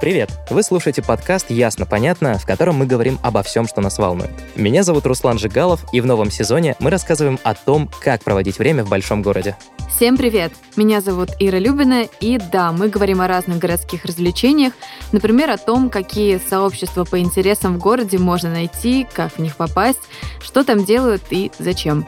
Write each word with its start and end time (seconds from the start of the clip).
Привет! 0.00 0.30
Вы 0.48 0.62
слушаете 0.62 1.02
подкаст 1.02 1.50
«Ясно, 1.50 1.84
понятно», 1.84 2.38
в 2.38 2.46
котором 2.46 2.76
мы 2.76 2.86
говорим 2.86 3.18
обо 3.20 3.42
всем, 3.42 3.66
что 3.66 3.80
нас 3.80 3.98
волнует. 3.98 4.30
Меня 4.54 4.84
зовут 4.84 5.06
Руслан 5.06 5.40
Жигалов, 5.40 5.84
и 5.92 6.00
в 6.00 6.06
новом 6.06 6.30
сезоне 6.30 6.76
мы 6.78 6.90
рассказываем 6.90 7.40
о 7.42 7.56
том, 7.56 7.90
как 8.00 8.22
проводить 8.22 8.60
время 8.60 8.84
в 8.84 8.88
большом 8.88 9.22
городе. 9.22 9.56
Всем 9.90 10.16
привет! 10.16 10.52
Меня 10.76 11.00
зовут 11.00 11.30
Ира 11.40 11.58
Любина, 11.58 12.06
и 12.20 12.38
да, 12.38 12.70
мы 12.70 12.88
говорим 12.88 13.20
о 13.20 13.26
разных 13.26 13.58
городских 13.58 14.04
развлечениях, 14.04 14.72
например, 15.10 15.50
о 15.50 15.58
том, 15.58 15.90
какие 15.90 16.38
сообщества 16.38 17.04
по 17.04 17.18
интересам 17.18 17.74
в 17.74 17.78
городе 17.78 18.18
можно 18.18 18.50
найти, 18.50 19.04
как 19.12 19.32
в 19.32 19.38
них 19.40 19.56
попасть, 19.56 19.98
что 20.40 20.62
там 20.62 20.84
делают 20.84 21.22
и 21.30 21.50
зачем. 21.58 22.06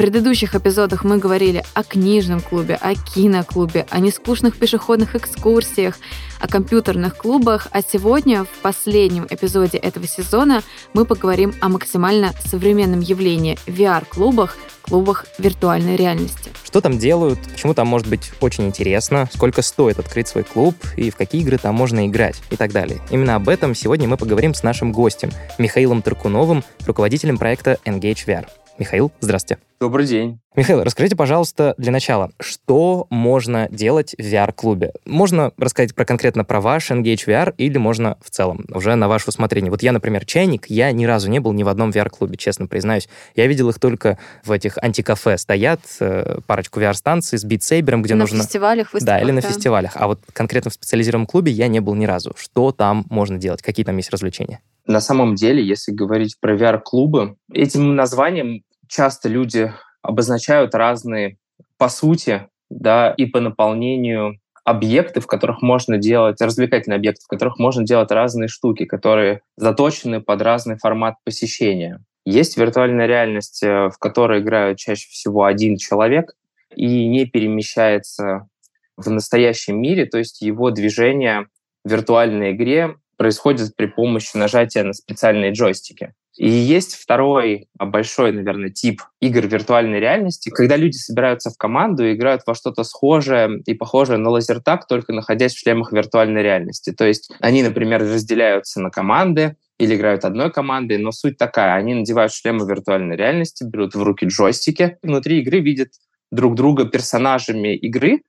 Предыдущих 0.00 0.54
эпизодах 0.54 1.04
мы 1.04 1.18
говорили 1.18 1.62
о 1.74 1.82
книжном 1.82 2.40
клубе, 2.40 2.78
о 2.80 2.94
киноклубе, 2.94 3.84
о 3.90 4.00
нескучных 4.00 4.56
пешеходных 4.56 5.14
экскурсиях, 5.14 5.98
о 6.40 6.48
компьютерных 6.48 7.18
клубах, 7.18 7.68
а 7.70 7.82
сегодня, 7.82 8.44
в 8.44 8.62
последнем 8.62 9.26
эпизоде 9.28 9.76
этого 9.76 10.06
сезона, 10.06 10.62
мы 10.94 11.04
поговорим 11.04 11.52
о 11.60 11.68
максимально 11.68 12.32
современном 12.42 13.00
явлении– 13.00 13.58
VR-клубах, 13.66 14.56
клубах 14.80 15.26
виртуальной 15.36 15.96
реальности. 15.96 16.50
Что 16.64 16.80
там 16.80 16.96
делают, 16.96 17.38
почему 17.52 17.74
там 17.74 17.86
может 17.86 18.06
быть 18.06 18.32
очень 18.40 18.68
интересно, 18.68 19.28
сколько 19.34 19.60
стоит 19.60 19.98
открыть 19.98 20.28
свой 20.28 20.44
клуб 20.44 20.76
и 20.96 21.10
в 21.10 21.16
какие 21.16 21.42
игры 21.42 21.58
там 21.58 21.74
можно 21.74 22.06
играть 22.06 22.40
и 22.48 22.56
так 22.56 22.72
далее. 22.72 23.02
Именно 23.10 23.34
об 23.34 23.50
этом 23.50 23.74
сегодня 23.74 24.08
мы 24.08 24.16
поговорим 24.16 24.54
с 24.54 24.62
нашим 24.62 24.92
гостем 24.92 25.30
Михаилом 25.58 26.00
Таркуновым, 26.00 26.64
руководителем 26.86 27.36
проекта 27.36 27.76
Engage 27.84 28.24
VR. 28.26 28.46
Михаил, 28.78 29.12
здравствуйте. 29.20 29.60
Добрый 29.80 30.04
день. 30.04 30.40
Михаил, 30.56 30.84
расскажите, 30.84 31.16
пожалуйста, 31.16 31.74
для 31.78 31.90
начала, 31.90 32.32
что 32.38 33.06
можно 33.08 33.66
делать 33.70 34.14
в 34.18 34.20
VR-клубе? 34.20 34.92
Можно 35.06 35.52
рассказать 35.56 35.94
про 35.94 36.04
конкретно 36.04 36.44
про 36.44 36.60
ваш 36.60 36.90
Engage 36.90 37.24
VR 37.26 37.54
или 37.56 37.78
можно 37.78 38.18
в 38.22 38.28
целом, 38.28 38.66
уже 38.74 38.94
на 38.96 39.08
ваше 39.08 39.30
усмотрение? 39.30 39.70
Вот 39.70 39.82
я, 39.82 39.92
например, 39.92 40.26
чайник, 40.26 40.66
я 40.66 40.92
ни 40.92 41.06
разу 41.06 41.30
не 41.30 41.38
был 41.38 41.54
ни 41.54 41.62
в 41.62 41.68
одном 41.68 41.88
VR-клубе, 41.90 42.36
честно 42.36 42.66
признаюсь. 42.66 43.08
Я 43.34 43.46
видел 43.46 43.70
их 43.70 43.78
только 43.78 44.18
в 44.44 44.52
этих 44.52 44.76
антикафе. 44.76 45.38
Стоят 45.38 45.80
э, 46.00 46.40
парочку 46.46 46.78
VR-станций 46.78 47.38
с 47.38 47.44
битсейбером, 47.44 48.02
где 48.02 48.14
на 48.14 48.24
нужно... 48.24 48.36
На 48.36 48.44
фестивалях, 48.44 48.92
выставках, 48.92 49.18
Да, 49.18 49.24
или 49.24 49.30
на 49.30 49.40
да. 49.40 49.48
фестивалях. 49.48 49.92
А 49.94 50.08
вот 50.08 50.20
конкретно 50.34 50.70
в 50.70 50.74
специализированном 50.74 51.26
клубе 51.26 51.52
я 51.52 51.68
не 51.68 51.80
был 51.80 51.94
ни 51.94 52.04
разу. 52.04 52.34
Что 52.36 52.72
там 52.72 53.06
можно 53.08 53.38
делать? 53.38 53.62
Какие 53.62 53.86
там 53.86 53.96
есть 53.96 54.10
развлечения? 54.10 54.60
На 54.86 55.00
самом 55.00 55.36
деле, 55.36 55.66
если 55.66 55.92
говорить 55.92 56.36
про 56.38 56.54
VR-клубы, 56.54 57.36
этим 57.50 57.96
названием 57.96 58.62
часто 58.90 59.28
люди 59.28 59.72
обозначают 60.02 60.74
разные, 60.74 61.38
по 61.78 61.88
сути, 61.88 62.48
да, 62.68 63.14
и 63.16 63.26
по 63.26 63.40
наполнению 63.40 64.38
объекты, 64.64 65.20
в 65.20 65.26
которых 65.26 65.62
можно 65.62 65.96
делать, 65.96 66.40
развлекательные 66.40 66.96
объекты, 66.96 67.24
в 67.24 67.28
которых 67.28 67.58
можно 67.58 67.84
делать 67.84 68.10
разные 68.10 68.48
штуки, 68.48 68.84
которые 68.84 69.40
заточены 69.56 70.20
под 70.20 70.42
разный 70.42 70.76
формат 70.76 71.14
посещения. 71.24 72.04
Есть 72.26 72.56
виртуальная 72.56 73.06
реальность, 73.06 73.62
э, 73.62 73.88
в 73.88 73.98
которой 73.98 74.40
играют 74.40 74.78
чаще 74.78 75.08
всего 75.08 75.44
один 75.44 75.76
человек 75.76 76.32
и 76.74 77.08
не 77.08 77.24
перемещается 77.24 78.48
в 78.96 79.08
настоящем 79.10 79.80
мире, 79.80 80.04
то 80.04 80.18
есть 80.18 80.42
его 80.42 80.70
движение 80.70 81.46
в 81.84 81.90
виртуальной 81.90 82.52
игре 82.52 82.96
происходит 83.16 83.74
при 83.74 83.86
помощи 83.86 84.36
нажатия 84.36 84.84
на 84.84 84.92
специальные 84.92 85.52
джойстики. 85.52 86.14
И 86.40 86.48
есть 86.48 86.94
второй 86.94 87.68
а, 87.78 87.84
большой, 87.84 88.32
наверное, 88.32 88.70
тип 88.70 89.02
игр 89.20 89.46
виртуальной 89.46 90.00
реальности, 90.00 90.48
когда 90.48 90.76
люди 90.76 90.96
собираются 90.96 91.50
в 91.50 91.58
команду 91.58 92.06
и 92.06 92.14
играют 92.14 92.40
во 92.46 92.54
что-то 92.54 92.82
схожее 92.82 93.60
и 93.66 93.74
похожее 93.74 94.16
на 94.16 94.30
лазертаг, 94.30 94.86
только 94.86 95.12
находясь 95.12 95.52
в 95.52 95.58
шлемах 95.58 95.92
виртуальной 95.92 96.42
реальности. 96.42 96.92
То 96.92 97.04
есть 97.04 97.30
они, 97.40 97.62
например, 97.62 98.00
разделяются 98.00 98.80
на 98.80 98.88
команды, 98.88 99.56
или 99.78 99.94
играют 99.94 100.24
одной 100.24 100.50
командой, 100.50 100.96
но 100.96 101.12
суть 101.12 101.36
такая, 101.36 101.74
они 101.74 101.92
надевают 101.92 102.32
шлемы 102.32 102.66
виртуальной 102.66 103.16
реальности, 103.16 103.64
берут 103.64 103.94
в 103.94 104.02
руки 104.02 104.24
джойстики, 104.24 104.96
внутри 105.02 105.40
игры 105.40 105.60
видят 105.60 105.88
друг 106.30 106.54
друга 106.54 106.86
персонажами 106.86 107.76
игры, 107.76 108.22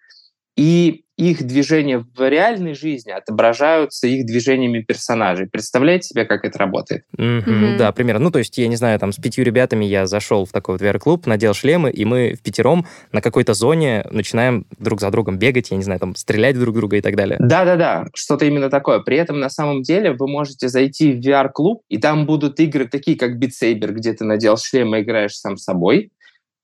и 0.58 1.06
их 1.22 1.44
движения 1.44 2.00
в 2.00 2.30
реальной 2.30 2.74
жизни 2.74 3.12
отображаются 3.12 4.08
их 4.08 4.26
движениями 4.26 4.82
персонажей. 4.82 5.48
Представляете 5.48 6.10
себе, 6.10 6.26
как 6.26 6.46
это 6.46 6.58
работает? 6.58 7.04
Mm-hmm. 7.18 7.44
Mm-hmm. 7.46 7.78
Да, 7.78 7.92
примерно. 7.92 8.26
Ну, 8.26 8.32
то 8.32 8.40
есть, 8.40 8.58
я 8.58 8.68
не 8.68 8.76
знаю, 8.76 8.98
там 8.98 9.12
с 9.12 9.18
пятью 9.18 9.44
ребятами 9.44 9.86
я 9.86 10.08
зашел 10.08 10.46
в 10.46 10.52
такой 10.52 10.76
вот 10.76 10.82
VR-клуб, 10.82 11.28
надел 11.28 11.54
шлемы, 11.54 11.92
и 11.92 12.06
мы 12.06 12.34
в 12.34 12.42
пятером 12.42 12.88
на 13.12 13.22
какой-то 13.22 13.54
зоне 13.54 14.04
начинаем 14.10 14.66
друг 14.80 15.00
за 15.00 15.12
другом 15.12 15.38
бегать, 15.38 15.70
я 15.70 15.78
не 15.78 15.84
знаю, 15.84 16.00
там 16.00 16.16
стрелять 16.16 16.58
друг 16.60 16.76
друга 16.76 16.98
и 16.98 17.02
так 17.02 17.16
далее. 17.16 17.38
Да-да-да, 17.40 18.08
что-то 18.16 18.46
именно 18.46 18.72
такое. 18.72 19.00
При 19.00 19.18
этом, 19.18 19.40
на 19.40 19.50
самом 19.50 19.84
деле, 19.84 20.14
вы 20.14 20.28
можете 20.28 20.70
зайти 20.70 21.14
в 21.14 21.20
VR-клуб, 21.20 21.84
и 21.90 21.98
там 21.98 22.26
будут 22.26 22.60
игры 22.60 22.88
такие, 22.88 23.16
как 23.16 23.38
Beat 23.38 23.52
Saber, 23.62 23.92
где 23.92 24.14
ты 24.14 24.26
надел 24.26 24.58
шлем 24.58 24.96
и 24.96 25.02
играешь 25.02 25.36
сам 25.36 25.58
собой 25.58 26.12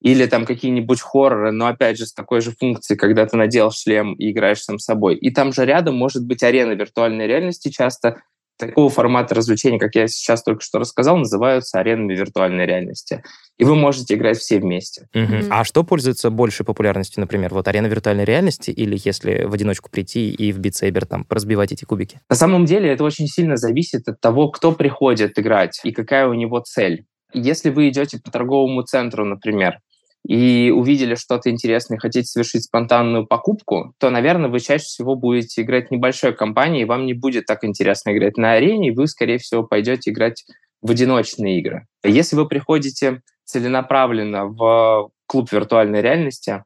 или 0.01 0.25
там 0.25 0.45
какие-нибудь 0.45 1.01
хорроры, 1.01 1.51
но 1.51 1.67
опять 1.67 1.97
же 1.97 2.05
с 2.05 2.13
такой 2.13 2.41
же 2.41 2.51
функцией, 2.51 2.97
когда 2.97 3.25
ты 3.25 3.35
надел 3.37 3.71
шлем 3.71 4.13
и 4.13 4.31
играешь 4.31 4.61
сам 4.61 4.79
собой. 4.79 5.15
И 5.15 5.31
там 5.31 5.51
же 5.51 5.65
рядом 5.65 5.95
может 5.95 6.25
быть 6.25 6.43
арена 6.43 6.73
виртуальной 6.73 7.27
реальности 7.27 7.69
часто. 7.69 8.21
Такого 8.59 8.89
формата 8.89 9.35
развлечений, 9.35 9.77
как 9.77 9.93
я 9.93 10.07
сейчас 10.07 10.41
только 10.41 10.61
что 10.61 10.79
рассказал, 10.79 11.15
называются 11.17 11.77
аренами 11.79 12.15
виртуальной 12.15 12.65
реальности. 12.65 13.23
И 13.59 13.63
вы 13.63 13.75
можете 13.75 14.15
играть 14.15 14.39
все 14.39 14.59
вместе. 14.59 15.07
Угу. 15.13 15.23
Mm-hmm. 15.23 15.47
А 15.51 15.63
что 15.63 15.83
пользуется 15.83 16.31
большей 16.31 16.65
популярностью, 16.65 17.21
например, 17.21 17.53
вот 17.53 17.67
арена 17.67 17.85
виртуальной 17.85 18.25
реальности 18.25 18.71
или 18.71 18.99
если 19.05 19.43
в 19.43 19.53
одиночку 19.53 19.91
прийти 19.91 20.31
и 20.31 20.51
в 20.51 20.57
битсейбер 20.57 21.05
там 21.05 21.27
разбивать 21.29 21.71
эти 21.71 21.85
кубики? 21.85 22.19
На 22.31 22.35
самом 22.35 22.65
деле 22.65 22.89
это 22.89 23.03
очень 23.03 23.27
сильно 23.27 23.57
зависит 23.57 24.07
от 24.07 24.19
того, 24.19 24.49
кто 24.49 24.71
приходит 24.71 25.37
играть 25.37 25.79
и 25.83 25.91
какая 25.91 26.27
у 26.27 26.33
него 26.33 26.59
цель. 26.59 27.05
Если 27.33 27.69
вы 27.69 27.89
идете 27.89 28.19
по 28.23 28.31
торговому 28.31 28.83
центру, 28.83 29.25
например, 29.25 29.79
и 30.27 30.73
увидели 30.75 31.15
что-то 31.15 31.49
интересное 31.49 31.97
хотите 31.97 32.27
совершить 32.27 32.65
спонтанную 32.65 33.25
покупку, 33.25 33.93
то, 33.97 34.09
наверное, 34.09 34.49
вы 34.49 34.59
чаще 34.59 34.83
всего 34.83 35.15
будете 35.15 35.61
играть 35.61 35.87
в 35.87 35.91
небольшой 35.91 36.33
компании, 36.33 36.81
и 36.81 36.85
вам 36.85 37.05
не 37.05 37.13
будет 37.13 37.45
так 37.45 37.63
интересно 37.63 38.11
играть 38.11 38.37
на 38.37 38.53
арене, 38.53 38.89
и 38.89 38.95
вы, 38.95 39.07
скорее 39.07 39.37
всего, 39.37 39.63
пойдете 39.63 40.11
играть 40.11 40.45
в 40.81 40.91
одиночные 40.91 41.59
игры. 41.59 41.87
Если 42.03 42.35
вы 42.35 42.47
приходите 42.47 43.21
целенаправленно 43.45 44.45
в 44.47 45.09
клуб 45.27 45.51
виртуальной 45.51 46.01
реальности, 46.01 46.63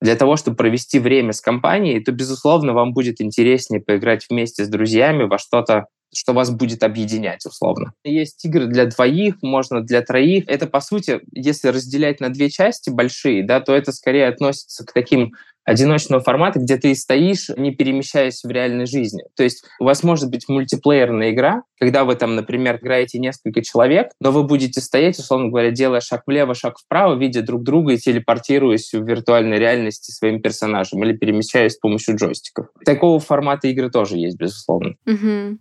для 0.00 0.16
того, 0.16 0.36
чтобы 0.36 0.56
провести 0.56 0.98
время 0.98 1.32
с 1.32 1.40
компанией, 1.40 2.00
то, 2.00 2.12
безусловно, 2.12 2.72
вам 2.72 2.92
будет 2.92 3.20
интереснее 3.20 3.82
поиграть 3.82 4.26
вместе 4.30 4.64
с 4.64 4.68
друзьями 4.68 5.24
во 5.24 5.38
что-то 5.38 5.86
что 6.12 6.32
вас 6.32 6.50
будет 6.50 6.82
объединять, 6.82 7.46
условно. 7.46 7.92
Есть 8.04 8.44
игры 8.44 8.66
для 8.66 8.86
двоих, 8.86 9.36
можно 9.42 9.80
для 9.80 10.02
троих. 10.02 10.44
Это, 10.48 10.66
по 10.66 10.80
сути, 10.80 11.20
если 11.32 11.68
разделять 11.68 12.20
на 12.20 12.30
две 12.30 12.50
части 12.50 12.90
большие, 12.90 13.44
да, 13.44 13.60
то 13.60 13.74
это 13.74 13.92
скорее 13.92 14.28
относится 14.28 14.84
к 14.84 14.92
таким 14.92 15.32
одиночного 15.70 16.20
формата, 16.20 16.58
где 16.58 16.76
ты 16.76 16.94
стоишь, 16.94 17.48
не 17.56 17.70
перемещаясь 17.70 18.42
в 18.42 18.50
реальной 18.50 18.86
жизни. 18.86 19.22
То 19.36 19.44
есть 19.44 19.64
у 19.78 19.84
вас 19.84 20.02
может 20.02 20.28
быть 20.28 20.48
мультиплеерная 20.48 21.30
игра, 21.30 21.62
когда 21.78 22.04
вы 22.04 22.16
там, 22.16 22.34
например, 22.34 22.78
играете 22.78 23.20
несколько 23.20 23.62
человек, 23.62 24.08
но 24.20 24.32
вы 24.32 24.42
будете 24.42 24.80
стоять, 24.80 25.18
условно 25.18 25.48
говоря, 25.48 25.70
делая 25.70 26.00
шаг 26.00 26.22
влево, 26.26 26.54
шаг 26.54 26.78
вправо, 26.78 27.16
видя 27.16 27.42
друг 27.42 27.62
друга 27.62 27.92
и 27.92 27.98
телепортируясь 27.98 28.92
в 28.92 29.06
виртуальной 29.06 29.58
реальности 29.58 30.10
своим 30.10 30.42
персонажем 30.42 31.04
или 31.04 31.16
перемещаясь 31.16 31.74
с 31.74 31.78
помощью 31.78 32.16
джойстиков. 32.16 32.66
Такого 32.84 33.20
формата 33.20 33.68
игры 33.68 33.90
тоже 33.90 34.16
есть, 34.16 34.36
безусловно. 34.36 34.96
Угу. 35.06 35.58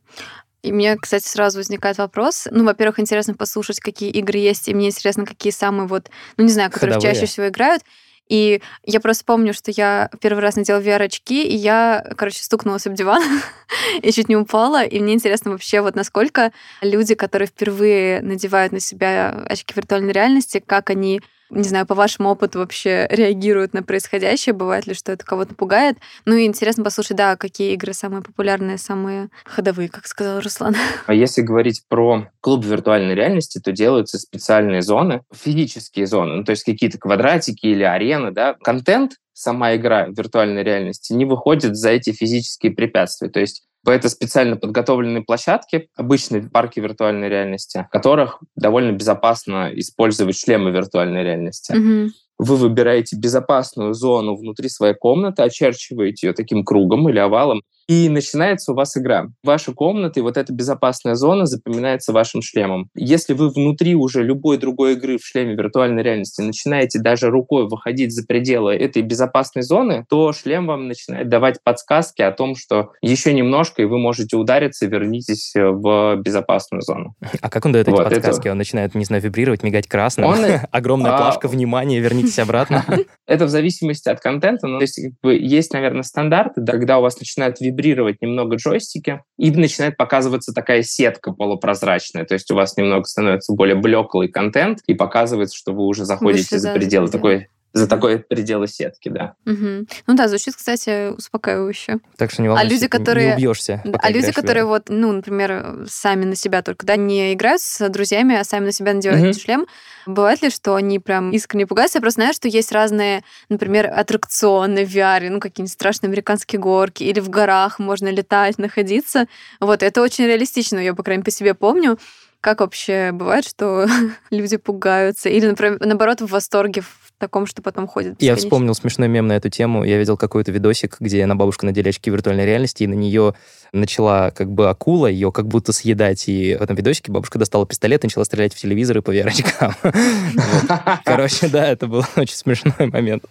И 0.64 0.72
мне, 0.72 0.98
кстати, 0.98 1.28
сразу 1.28 1.60
возникает 1.60 2.00
вопрос. 2.00 2.48
Ну, 2.50 2.66
во-первых, 2.66 3.00
интересно 3.00 3.36
послушать, 3.36 3.80
какие 3.80 4.10
игры 4.10 4.40
есть, 4.40 4.68
и 4.68 4.74
мне 4.74 4.88
интересно, 4.88 5.26
какие 5.26 5.54
самые 5.54 5.88
вот, 5.88 6.10
ну, 6.36 6.44
не 6.44 6.52
знаю, 6.52 6.72
которые 6.72 6.96
Ходовые. 6.96 7.16
чаще 7.16 7.28
всего 7.28 7.48
играют. 7.48 7.84
И 8.30 8.62
я 8.84 9.00
просто 9.00 9.26
помню, 9.26 9.54
что 9.54 9.72
я 9.72 10.10
первый 10.22 10.40
раз 10.40 10.56
надела 10.56 10.80
VR-очки, 10.80 11.44
и 11.46 11.56
я, 11.56 12.06
короче, 12.16 12.44
стукнулась 12.44 12.86
об 12.88 12.94
диван 12.94 13.24
и 14.02 14.12
чуть 14.12 14.30
не 14.30 14.38
упала. 14.38 14.84
И 14.84 15.00
мне 15.00 15.14
интересно 15.14 15.52
вообще, 15.52 15.82
вот 15.82 15.96
насколько 15.96 16.52
люди, 16.82 17.16
которые 17.16 17.48
впервые 17.48 18.22
надевают 18.22 18.72
на 18.72 18.80
себя 18.80 19.30
очки 19.50 19.74
виртуальной 19.76 20.14
реальности, 20.14 20.64
как 20.66 20.92
они 20.92 21.22
не 21.50 21.64
знаю, 21.64 21.86
по 21.86 21.96
вашему 21.96 22.30
опыту 22.30 22.60
вообще 22.60 23.08
реагируют 23.10 23.74
на 23.74 23.84
происходящее? 23.84 24.54
Бывает 24.54 24.88
ли, 24.88 24.94
что 24.94 25.12
это 25.12 25.26
кого-то 25.26 25.56
пугает? 25.56 25.98
Ну 26.26 26.36
и 26.36 26.46
интересно 26.46 26.84
послушать, 26.84 27.18
да, 27.18 27.36
какие 27.36 27.74
игры 27.74 27.94
самые 27.94 28.24
популярные, 28.24 28.78
самые 28.78 29.30
ходовые, 29.46 29.90
как 29.90 30.08
сказал 30.08 30.42
Руслан. 30.42 30.76
А 31.08 31.14
если 31.14 31.42
говорить 31.42 31.84
про 31.88 32.28
клуб 32.42 32.64
виртуальной 32.66 33.16
реальности, 33.16 33.60
то 33.60 33.72
делаются 33.72 34.20
специальные 34.20 34.82
зоны, 34.82 35.24
физические 35.34 36.06
зоны, 36.06 36.36
ну, 36.36 36.44
то 36.44 36.52
есть 36.52 36.64
какие-то 36.64 36.98
квадратики 36.98 37.66
или 37.66 37.84
арены, 37.84 38.32
да. 38.32 38.56
Контент 38.62 39.14
сама 39.40 39.76
игра 39.76 40.08
виртуальной 40.08 40.64
реальности 40.64 41.14
не 41.14 41.26
выходит 41.26 41.76
за 41.76 41.92
эти 41.92 42.12
физические 42.12 42.74
препятствия. 42.74 43.30
То 43.30 43.40
есть 43.40 43.64
это 43.86 44.10
специально 44.10 44.58
подготовленные 44.58 45.24
площадки, 45.24 45.90
обычные 45.96 46.44
парки 46.44 46.80
виртуальной 46.80 47.30
реальности, 47.30 47.86
в 47.88 47.92
которых 47.92 48.42
довольно 48.56 48.92
безопасно 48.92 49.72
использовать 49.74 50.38
шлемы 50.38 50.72
виртуальной 50.72 51.24
реальности. 51.24 51.74
Mm-hmm. 51.74 52.10
Вы 52.40 52.56
выбираете 52.56 53.18
безопасную 53.18 53.94
зону 53.94 54.36
внутри 54.36 54.70
своей 54.70 54.96
комнаты, 54.96 55.44
очерчиваете 55.44 56.28
ее 56.28 56.34
таким 56.34 56.64
кругом 56.64 57.10
или 57.10 57.20
овалом, 57.20 57.64
и 57.90 58.08
начинается 58.08 58.72
у 58.72 58.76
вас 58.76 58.96
игра. 58.96 59.30
Ваша 59.44 59.74
комната 59.74 60.20
и 60.20 60.24
вот 60.24 60.38
эта 60.38 60.54
безопасная 60.54 61.16
зона 61.16 61.48
запоминается 61.48 62.14
вашим 62.14 62.44
шлемом. 62.44 62.88
Если 62.96 63.34
вы 63.34 63.50
внутри 63.50 63.96
уже 63.96 64.22
любой 64.24 64.58
другой 64.58 64.94
игры 64.94 65.18
в 65.18 65.26
шлеме 65.26 65.56
виртуальной 65.56 66.04
реальности 66.04 66.42
начинаете 66.42 67.00
даже 67.00 67.32
рукой 67.32 67.68
выходить 67.68 68.14
за 68.14 68.28
пределы 68.28 68.76
этой 68.76 69.02
безопасной 69.02 69.64
зоны, 69.64 70.06
то 70.08 70.32
шлем 70.34 70.68
вам 70.68 70.88
начинает 70.88 71.30
давать 71.30 71.64
подсказки 71.64 72.22
о 72.22 72.32
том, 72.32 72.56
что 72.56 72.92
еще 73.02 73.34
немножко, 73.34 73.82
и 73.82 73.86
вы 73.86 73.98
можете 73.98 74.38
удариться, 74.38 74.86
вернитесь 74.86 75.54
в 75.56 76.18
безопасную 76.18 76.84
зону. 76.84 77.16
А 77.42 77.50
как 77.50 77.66
он 77.66 77.72
дает 77.72 77.88
эти 77.88 77.96
вот 77.96 78.04
подсказки? 78.04 78.42
Это... 78.42 78.52
Он 78.52 78.60
начинает, 78.60 78.94
не 78.94 79.06
знаю, 79.06 79.24
вибрировать, 79.24 79.64
мигать 79.64 79.88
красным? 79.88 80.28
Он... 80.28 80.38
Огромная 80.72 81.14
а, 81.14 81.18
плашка, 81.18 81.48
внимания, 81.48 82.00
вернитесь 82.00 82.38
обратно. 82.38 82.86
Это 83.26 83.46
в 83.46 83.50
зависимости 83.50 84.10
от 84.10 84.20
контента. 84.20 84.68
То 84.68 84.80
есть, 84.80 85.02
есть, 85.24 85.74
наверное, 85.74 86.04
стандарты, 86.04 86.64
когда 86.64 87.00
у 87.00 87.02
вас 87.02 87.20
начинают 87.20 87.60
вибрировать 87.60 87.79
немного 88.22 88.56
джойстики, 88.56 89.22
и 89.38 89.52
начинает 89.52 89.98
показываться 89.98 90.54
такая 90.54 90.84
сетка 90.84 91.32
полупрозрачная. 91.32 92.26
То 92.26 92.34
есть 92.34 92.50
у 92.52 92.56
вас 92.56 92.78
немного 92.78 93.06
становится 93.06 93.54
более 93.54 93.76
блеклый 93.76 94.28
контент, 94.28 94.80
и 94.88 94.94
показывается, 94.94 95.58
что 95.58 95.74
вы 95.74 95.86
уже 95.86 96.06
заходите 96.06 96.56
Вышли, 96.56 96.58
за 96.58 96.74
пределы. 96.74 97.08
Да, 97.08 97.12
такой 97.12 97.48
за 97.74 97.88
такое 97.88 98.18
пределы 98.18 98.68
сетки, 98.68 99.10
да. 99.10 99.36
Угу. 99.46 99.86
Ну 100.08 100.16
да, 100.16 100.28
звучит, 100.28 100.56
кстати, 100.56 101.12
успокаивающе. 101.12 102.00
Так 102.18 102.32
что 102.32 102.42
не 102.42 102.48
волнуйся, 102.48 102.68
а 102.68 102.70
люди, 102.70 102.88
которые, 102.88 103.28
не 103.28 103.34
убьешься. 103.34 103.84
А 104.02 104.12
люди, 104.12 104.32
которые 104.32 104.66
вот, 104.66 104.90
ну, 104.90 105.12
например, 105.12 105.86
сами 105.88 106.26
на 106.26 106.36
себя 106.36 106.62
только, 106.64 106.86
да, 106.86 106.96
не 106.96 107.34
играют 107.34 107.62
с 107.62 107.88
друзьями, 107.90 108.36
а 108.36 108.44
сами 108.44 108.66
на 108.66 108.72
себя 108.72 108.94
надевают 108.94 109.36
угу. 109.36 109.40
шлем, 109.40 109.68
бывает 110.08 110.42
ли, 110.42 110.50
что 110.50 110.76
они 110.76 111.00
прям 111.00 111.32
искренне 111.32 111.68
пугаются? 111.68 112.00
Я 112.00 112.02
просто 112.02 112.22
знаю, 112.22 112.34
что 112.34 112.48
есть 112.48 112.72
разные, 112.72 113.24
например, 113.50 113.88
аттракционы 113.88 114.86
в 114.86 114.96
VR, 114.96 115.30
ну, 115.30 115.40
какие-нибудь 115.40 115.74
страшные 115.74 116.08
американские 116.08 116.60
горки, 116.60 117.04
или 117.04 117.20
в 117.20 117.30
горах 117.30 117.78
можно 117.78 118.08
летать, 118.10 118.58
находиться. 118.58 119.28
Вот, 119.60 119.84
это 119.84 120.02
очень 120.02 120.26
реалистично, 120.26 120.80
я, 120.80 120.96
по 120.96 121.04
крайней 121.04 121.20
мере, 121.20 121.26
по 121.26 121.32
себе 121.32 121.54
помню. 121.54 122.00
Как 122.42 122.62
вообще 122.62 123.12
бывает, 123.12 123.46
что 123.46 123.86
люди 124.32 124.58
пугаются? 124.58 125.30
Или, 125.30 125.46
например, 125.48 125.78
наоборот, 125.82 126.22
в 126.22 126.28
восторге 126.28 126.84
таком, 127.20 127.46
что 127.46 127.62
потом 127.62 127.88
ходит 127.88 128.22
Я 128.22 128.36
вспомнил 128.36 128.74
смешной 128.74 129.08
мем 129.08 129.28
на 129.28 129.34
эту 129.34 129.50
тему. 129.50 129.84
Я 129.84 129.98
видел 129.98 130.18
какой-то 130.18 130.52
видосик, 130.52 130.98
где 131.00 131.26
на 131.26 131.36
бабушку 131.36 131.66
надели 131.66 131.90
очки 131.90 132.10
виртуальной 132.10 132.46
реальности, 132.46 132.84
и 132.84 132.88
на 132.88 132.96
нее 132.96 133.36
начала 133.72 134.32
как 134.32 134.52
бы 134.52 134.70
акула 134.70 135.08
ее 135.08 135.32
как 135.32 135.48
будто 135.48 135.74
съедать. 135.74 136.28
И 136.28 136.56
в 136.56 136.62
этом 136.62 136.76
видосике 136.76 137.12
бабушка 137.12 137.38
достала 137.38 137.68
пистолет 137.68 138.04
и 138.04 138.08
начала 138.08 138.24
стрелять 138.24 138.54
в 138.54 138.60
телевизоры 138.60 139.02
по 139.02 139.12
VR-очкам. 139.16 139.76
Короче, 141.06 141.50
да, 141.50 141.68
это 141.68 141.88
был 141.88 142.04
очень 142.16 142.36
смешной 142.36 142.88
момент. 142.88 143.24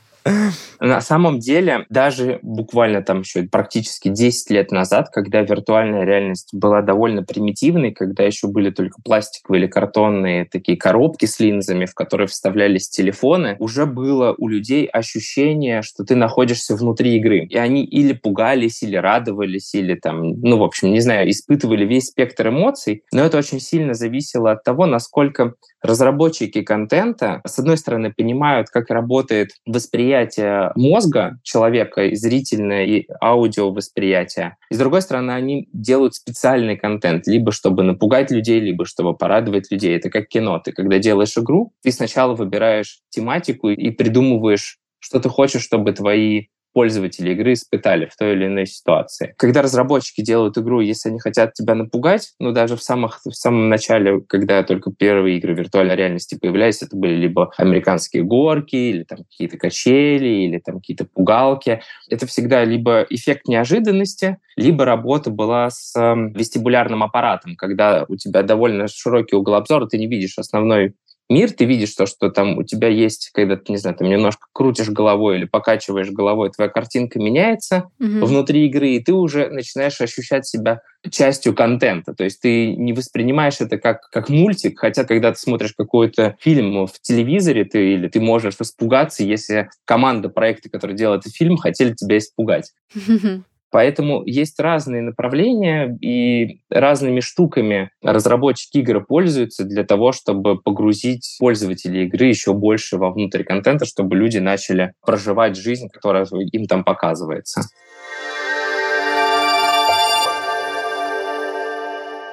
На 0.80 1.00
самом 1.00 1.38
деле, 1.38 1.86
даже 1.88 2.38
буквально 2.42 3.02
там 3.02 3.20
еще 3.20 3.42
практически 3.42 4.08
10 4.08 4.50
лет 4.50 4.70
назад, 4.70 5.08
когда 5.10 5.42
виртуальная 5.42 6.04
реальность 6.04 6.50
была 6.52 6.82
довольно 6.82 7.22
примитивной, 7.22 7.92
когда 7.92 8.24
еще 8.24 8.46
были 8.48 8.70
только 8.70 9.00
пластиковые 9.02 9.62
или 9.62 9.68
картонные 9.68 10.44
такие 10.44 10.78
коробки 10.78 11.26
с 11.26 11.40
линзами, 11.40 11.86
в 11.86 11.94
которые 11.94 12.28
вставлялись 12.28 12.88
телефоны, 12.88 13.56
уже 13.58 13.86
было 13.86 14.34
у 14.38 14.48
людей 14.48 14.86
ощущение, 14.86 15.82
что 15.82 16.04
ты 16.04 16.14
находишься 16.14 16.76
внутри 16.76 17.16
игры. 17.16 17.46
И 17.46 17.56
они 17.56 17.84
или 17.84 18.12
пугались, 18.12 18.82
или 18.82 18.96
радовались, 18.96 19.74
или 19.74 19.94
там, 19.94 20.40
ну, 20.40 20.58
в 20.58 20.62
общем, 20.62 20.92
не 20.92 21.00
знаю, 21.00 21.30
испытывали 21.30 21.84
весь 21.84 22.06
спектр 22.06 22.48
эмоций, 22.48 23.02
но 23.12 23.22
это 23.22 23.38
очень 23.38 23.60
сильно 23.60 23.94
зависело 23.94 24.52
от 24.52 24.62
того, 24.62 24.86
насколько 24.86 25.54
разработчики 25.82 26.62
контента, 26.62 27.40
с 27.46 27.58
одной 27.58 27.76
стороны, 27.76 28.12
понимают, 28.12 28.68
как 28.70 28.90
работает 28.90 29.50
восприятие 29.66 30.72
мозга 30.76 31.38
человека, 31.42 32.14
зрительное 32.14 32.84
и 32.84 33.06
аудиовосприятие. 33.22 34.56
И 34.70 34.74
с 34.74 34.78
другой 34.78 35.02
стороны, 35.02 35.32
они 35.32 35.68
делают 35.72 36.14
специальный 36.14 36.76
контент, 36.76 37.26
либо 37.26 37.52
чтобы 37.52 37.82
напугать 37.82 38.30
людей, 38.30 38.60
либо 38.60 38.84
чтобы 38.84 39.16
порадовать 39.16 39.70
людей. 39.70 39.96
Это 39.96 40.10
как 40.10 40.28
кино. 40.28 40.60
Ты 40.64 40.72
когда 40.72 40.98
делаешь 40.98 41.36
игру, 41.36 41.72
ты 41.82 41.92
сначала 41.92 42.34
выбираешь 42.34 43.00
тематику 43.10 43.68
и 43.68 43.90
придумываешь, 43.90 44.78
что 45.00 45.20
ты 45.20 45.28
хочешь, 45.28 45.62
чтобы 45.62 45.92
твои 45.92 46.46
пользователи 46.72 47.32
игры 47.32 47.54
испытали 47.54 48.06
в 48.06 48.16
той 48.16 48.32
или 48.32 48.46
иной 48.46 48.66
ситуации. 48.66 49.34
Когда 49.36 49.62
разработчики 49.62 50.22
делают 50.22 50.58
игру, 50.58 50.80
если 50.80 51.08
они 51.08 51.20
хотят 51.20 51.54
тебя 51.54 51.74
напугать, 51.74 52.32
ну 52.38 52.52
даже 52.52 52.76
в, 52.76 52.82
самых, 52.82 53.20
в 53.24 53.32
самом 53.32 53.68
начале, 53.68 54.20
когда 54.20 54.62
только 54.62 54.92
первые 54.92 55.38
игры 55.38 55.54
виртуальной 55.54 55.96
реальности 55.96 56.38
появлялись, 56.40 56.82
это 56.82 56.96
были 56.96 57.14
либо 57.14 57.52
американские 57.56 58.22
горки, 58.22 58.76
или 58.76 59.02
там 59.04 59.18
какие-то 59.24 59.56
качели, 59.56 60.46
или 60.46 60.58
там 60.58 60.76
какие-то 60.76 61.04
пугалки. 61.04 61.82
Это 62.08 62.26
всегда 62.26 62.64
либо 62.64 63.06
эффект 63.10 63.48
неожиданности, 63.48 64.38
либо 64.56 64.84
работа 64.84 65.30
была 65.30 65.70
с 65.70 65.94
э, 65.96 66.14
вестибулярным 66.34 67.02
аппаратом, 67.02 67.56
когда 67.56 68.04
у 68.08 68.16
тебя 68.16 68.42
довольно 68.42 68.88
широкий 68.88 69.36
угол 69.36 69.54
обзора, 69.54 69.86
ты 69.86 69.98
не 69.98 70.06
видишь 70.06 70.38
основной 70.38 70.94
мир, 71.28 71.52
ты 71.52 71.64
видишь 71.64 71.94
то, 71.94 72.06
что 72.06 72.30
там 72.30 72.58
у 72.58 72.62
тебя 72.62 72.88
есть, 72.88 73.30
когда 73.32 73.56
ты, 73.56 73.72
не 73.72 73.78
знаю, 73.78 73.96
там 73.96 74.08
немножко 74.08 74.46
крутишь 74.52 74.88
головой 74.88 75.38
или 75.38 75.44
покачиваешь 75.44 76.10
головой, 76.10 76.50
твоя 76.50 76.70
картинка 76.70 77.18
меняется 77.18 77.90
mm-hmm. 78.00 78.24
внутри 78.24 78.66
игры, 78.66 78.90
и 78.90 79.02
ты 79.02 79.12
уже 79.12 79.48
начинаешь 79.48 80.00
ощущать 80.00 80.46
себя 80.46 80.80
частью 81.10 81.54
контента. 81.54 82.14
То 82.14 82.24
есть 82.24 82.40
ты 82.40 82.74
не 82.74 82.92
воспринимаешь 82.92 83.60
это 83.60 83.78
как, 83.78 84.08
как 84.10 84.28
мультик, 84.28 84.78
хотя 84.78 85.04
когда 85.04 85.32
ты 85.32 85.38
смотришь 85.38 85.74
какой-то 85.76 86.36
фильм 86.40 86.86
в 86.86 87.00
телевизоре, 87.00 87.64
ты, 87.64 87.94
или 87.94 88.08
ты 88.08 88.20
можешь 88.20 88.56
испугаться, 88.60 89.22
если 89.22 89.70
команда 89.84 90.28
проекта, 90.28 90.68
который 90.70 90.96
делает 90.96 91.22
этот 91.22 91.34
фильм, 91.34 91.56
хотели 91.56 91.94
тебя 91.94 92.18
испугать. 92.18 92.72
Поэтому 93.70 94.22
есть 94.24 94.58
разные 94.58 95.02
направления, 95.02 95.96
и 96.00 96.60
разными 96.70 97.20
штуками 97.20 97.90
разработчики 98.02 98.78
игр 98.78 99.04
пользуются 99.04 99.64
для 99.64 99.84
того, 99.84 100.12
чтобы 100.12 100.60
погрузить 100.60 101.36
пользователей 101.38 102.06
игры 102.06 102.26
еще 102.26 102.54
больше 102.54 102.96
во 102.96 103.10
внутрь 103.10 103.44
контента, 103.44 103.84
чтобы 103.84 104.16
люди 104.16 104.38
начали 104.38 104.92
проживать 105.04 105.56
жизнь, 105.56 105.88
которая 105.92 106.26
им 106.52 106.66
там 106.66 106.82
показывается. 106.82 107.62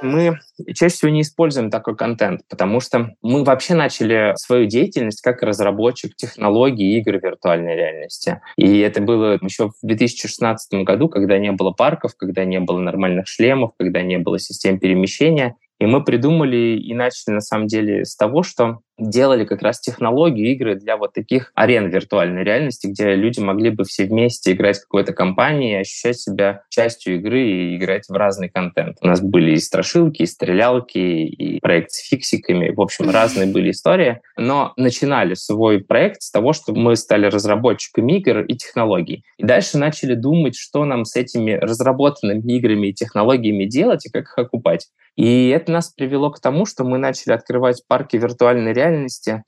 Мы 0.06 0.40
чаще 0.74 0.96
всего 0.96 1.12
не 1.12 1.22
используем 1.22 1.70
такой 1.70 1.96
контент, 1.96 2.42
потому 2.50 2.80
что 2.80 3.16
мы 3.22 3.44
вообще 3.44 3.74
начали 3.74 4.34
свою 4.38 4.68
деятельность 4.68 5.22
как 5.22 5.44
разработчик 5.44 6.16
технологий 6.16 6.98
игр 6.98 7.18
виртуальной 7.18 7.76
реальности. 7.76 8.42
И 8.56 8.80
это 8.80 9.02
было 9.02 9.38
еще 9.42 9.70
в 9.70 9.76
2016 9.82 10.86
году, 10.86 11.10
когда 11.10 11.38
не 11.38 11.52
было 11.52 11.72
парков, 11.72 12.16
когда 12.16 12.46
не 12.46 12.60
было 12.60 12.80
нормальных 12.80 13.28
шлемов, 13.28 13.72
когда 13.78 14.02
не 14.02 14.18
было 14.18 14.40
систем 14.40 14.80
перемещения. 14.80 15.56
И 15.80 15.86
мы 15.86 16.04
придумали 16.04 16.78
и 16.78 16.94
начали 16.94 17.34
на 17.34 17.42
самом 17.42 17.68
деле 17.68 18.06
с 18.06 18.16
того, 18.16 18.44
что 18.44 18.80
делали 18.98 19.46
как 19.46 19.62
раз 19.62 19.80
технологию 19.80 20.52
игры 20.52 20.76
для 20.76 20.98
вот 20.98 21.14
таких 21.14 21.52
арен 21.56 21.90
виртуальной 21.90 22.44
реальности, 22.44 22.88
где 22.88 23.16
люди 23.16 23.40
могли 23.40 23.70
бы 23.70 23.84
все 23.84 24.06
вместе 24.06 24.54
играть 24.54 24.78
в 24.78 24.84
какой-то 24.84 25.14
компании, 25.14 25.80
ощущать 25.80 26.20
себя 26.20 26.64
частью 26.70 27.16
игры 27.16 27.42
и 27.42 27.76
играть 27.76 28.08
в 28.08 28.14
разный 28.14 28.50
контент. 28.50 28.98
У 29.02 29.08
нас 29.08 29.22
были 29.22 29.52
и 29.52 29.58
страшилки, 29.58 30.24
и 30.24 30.26
стрелялки, 30.26 30.98
и 30.98 31.60
проект 31.60 31.92
с 31.92 32.08
фиксиками. 32.08 32.72
В 32.72 32.82
общем, 32.82 33.10
разные 33.10 33.48
были 33.48 33.72
истории. 33.72 34.22
Но 34.38 34.74
начинали 34.78 35.34
свой 35.34 35.84
проект 35.84 36.22
с 36.22 36.32
того, 36.32 36.54
что 36.54 36.74
мы 36.74 36.96
стали 36.96 37.28
разработчиками 37.28 38.18
игр 38.18 38.42
и 38.42 38.56
технологий. 38.56 39.24
И 39.38 39.44
дальше 39.44 39.78
начали 39.78 40.16
думать, 40.16 40.56
что 40.56 40.86
нам 40.86 41.06
с 41.06 41.16
этими 41.16 41.54
разработанными 41.54 42.52
играми 42.54 42.88
и 42.88 42.94
технологиями 42.94 43.66
делать 43.66 44.06
и 44.06 44.10
как 44.10 44.24
их 44.24 44.38
окупать. 44.38 44.88
И 45.16 45.48
это 45.50 45.72
нас 45.72 45.90
привело 45.90 46.30
к 46.30 46.42
тому, 46.42 46.66
что 46.66 46.84
мы 46.84 46.98
начали 46.98 47.34
открывать 47.34 47.84
парки 47.88 48.18
виртуальной 48.18 48.74
реальности. 48.74 48.85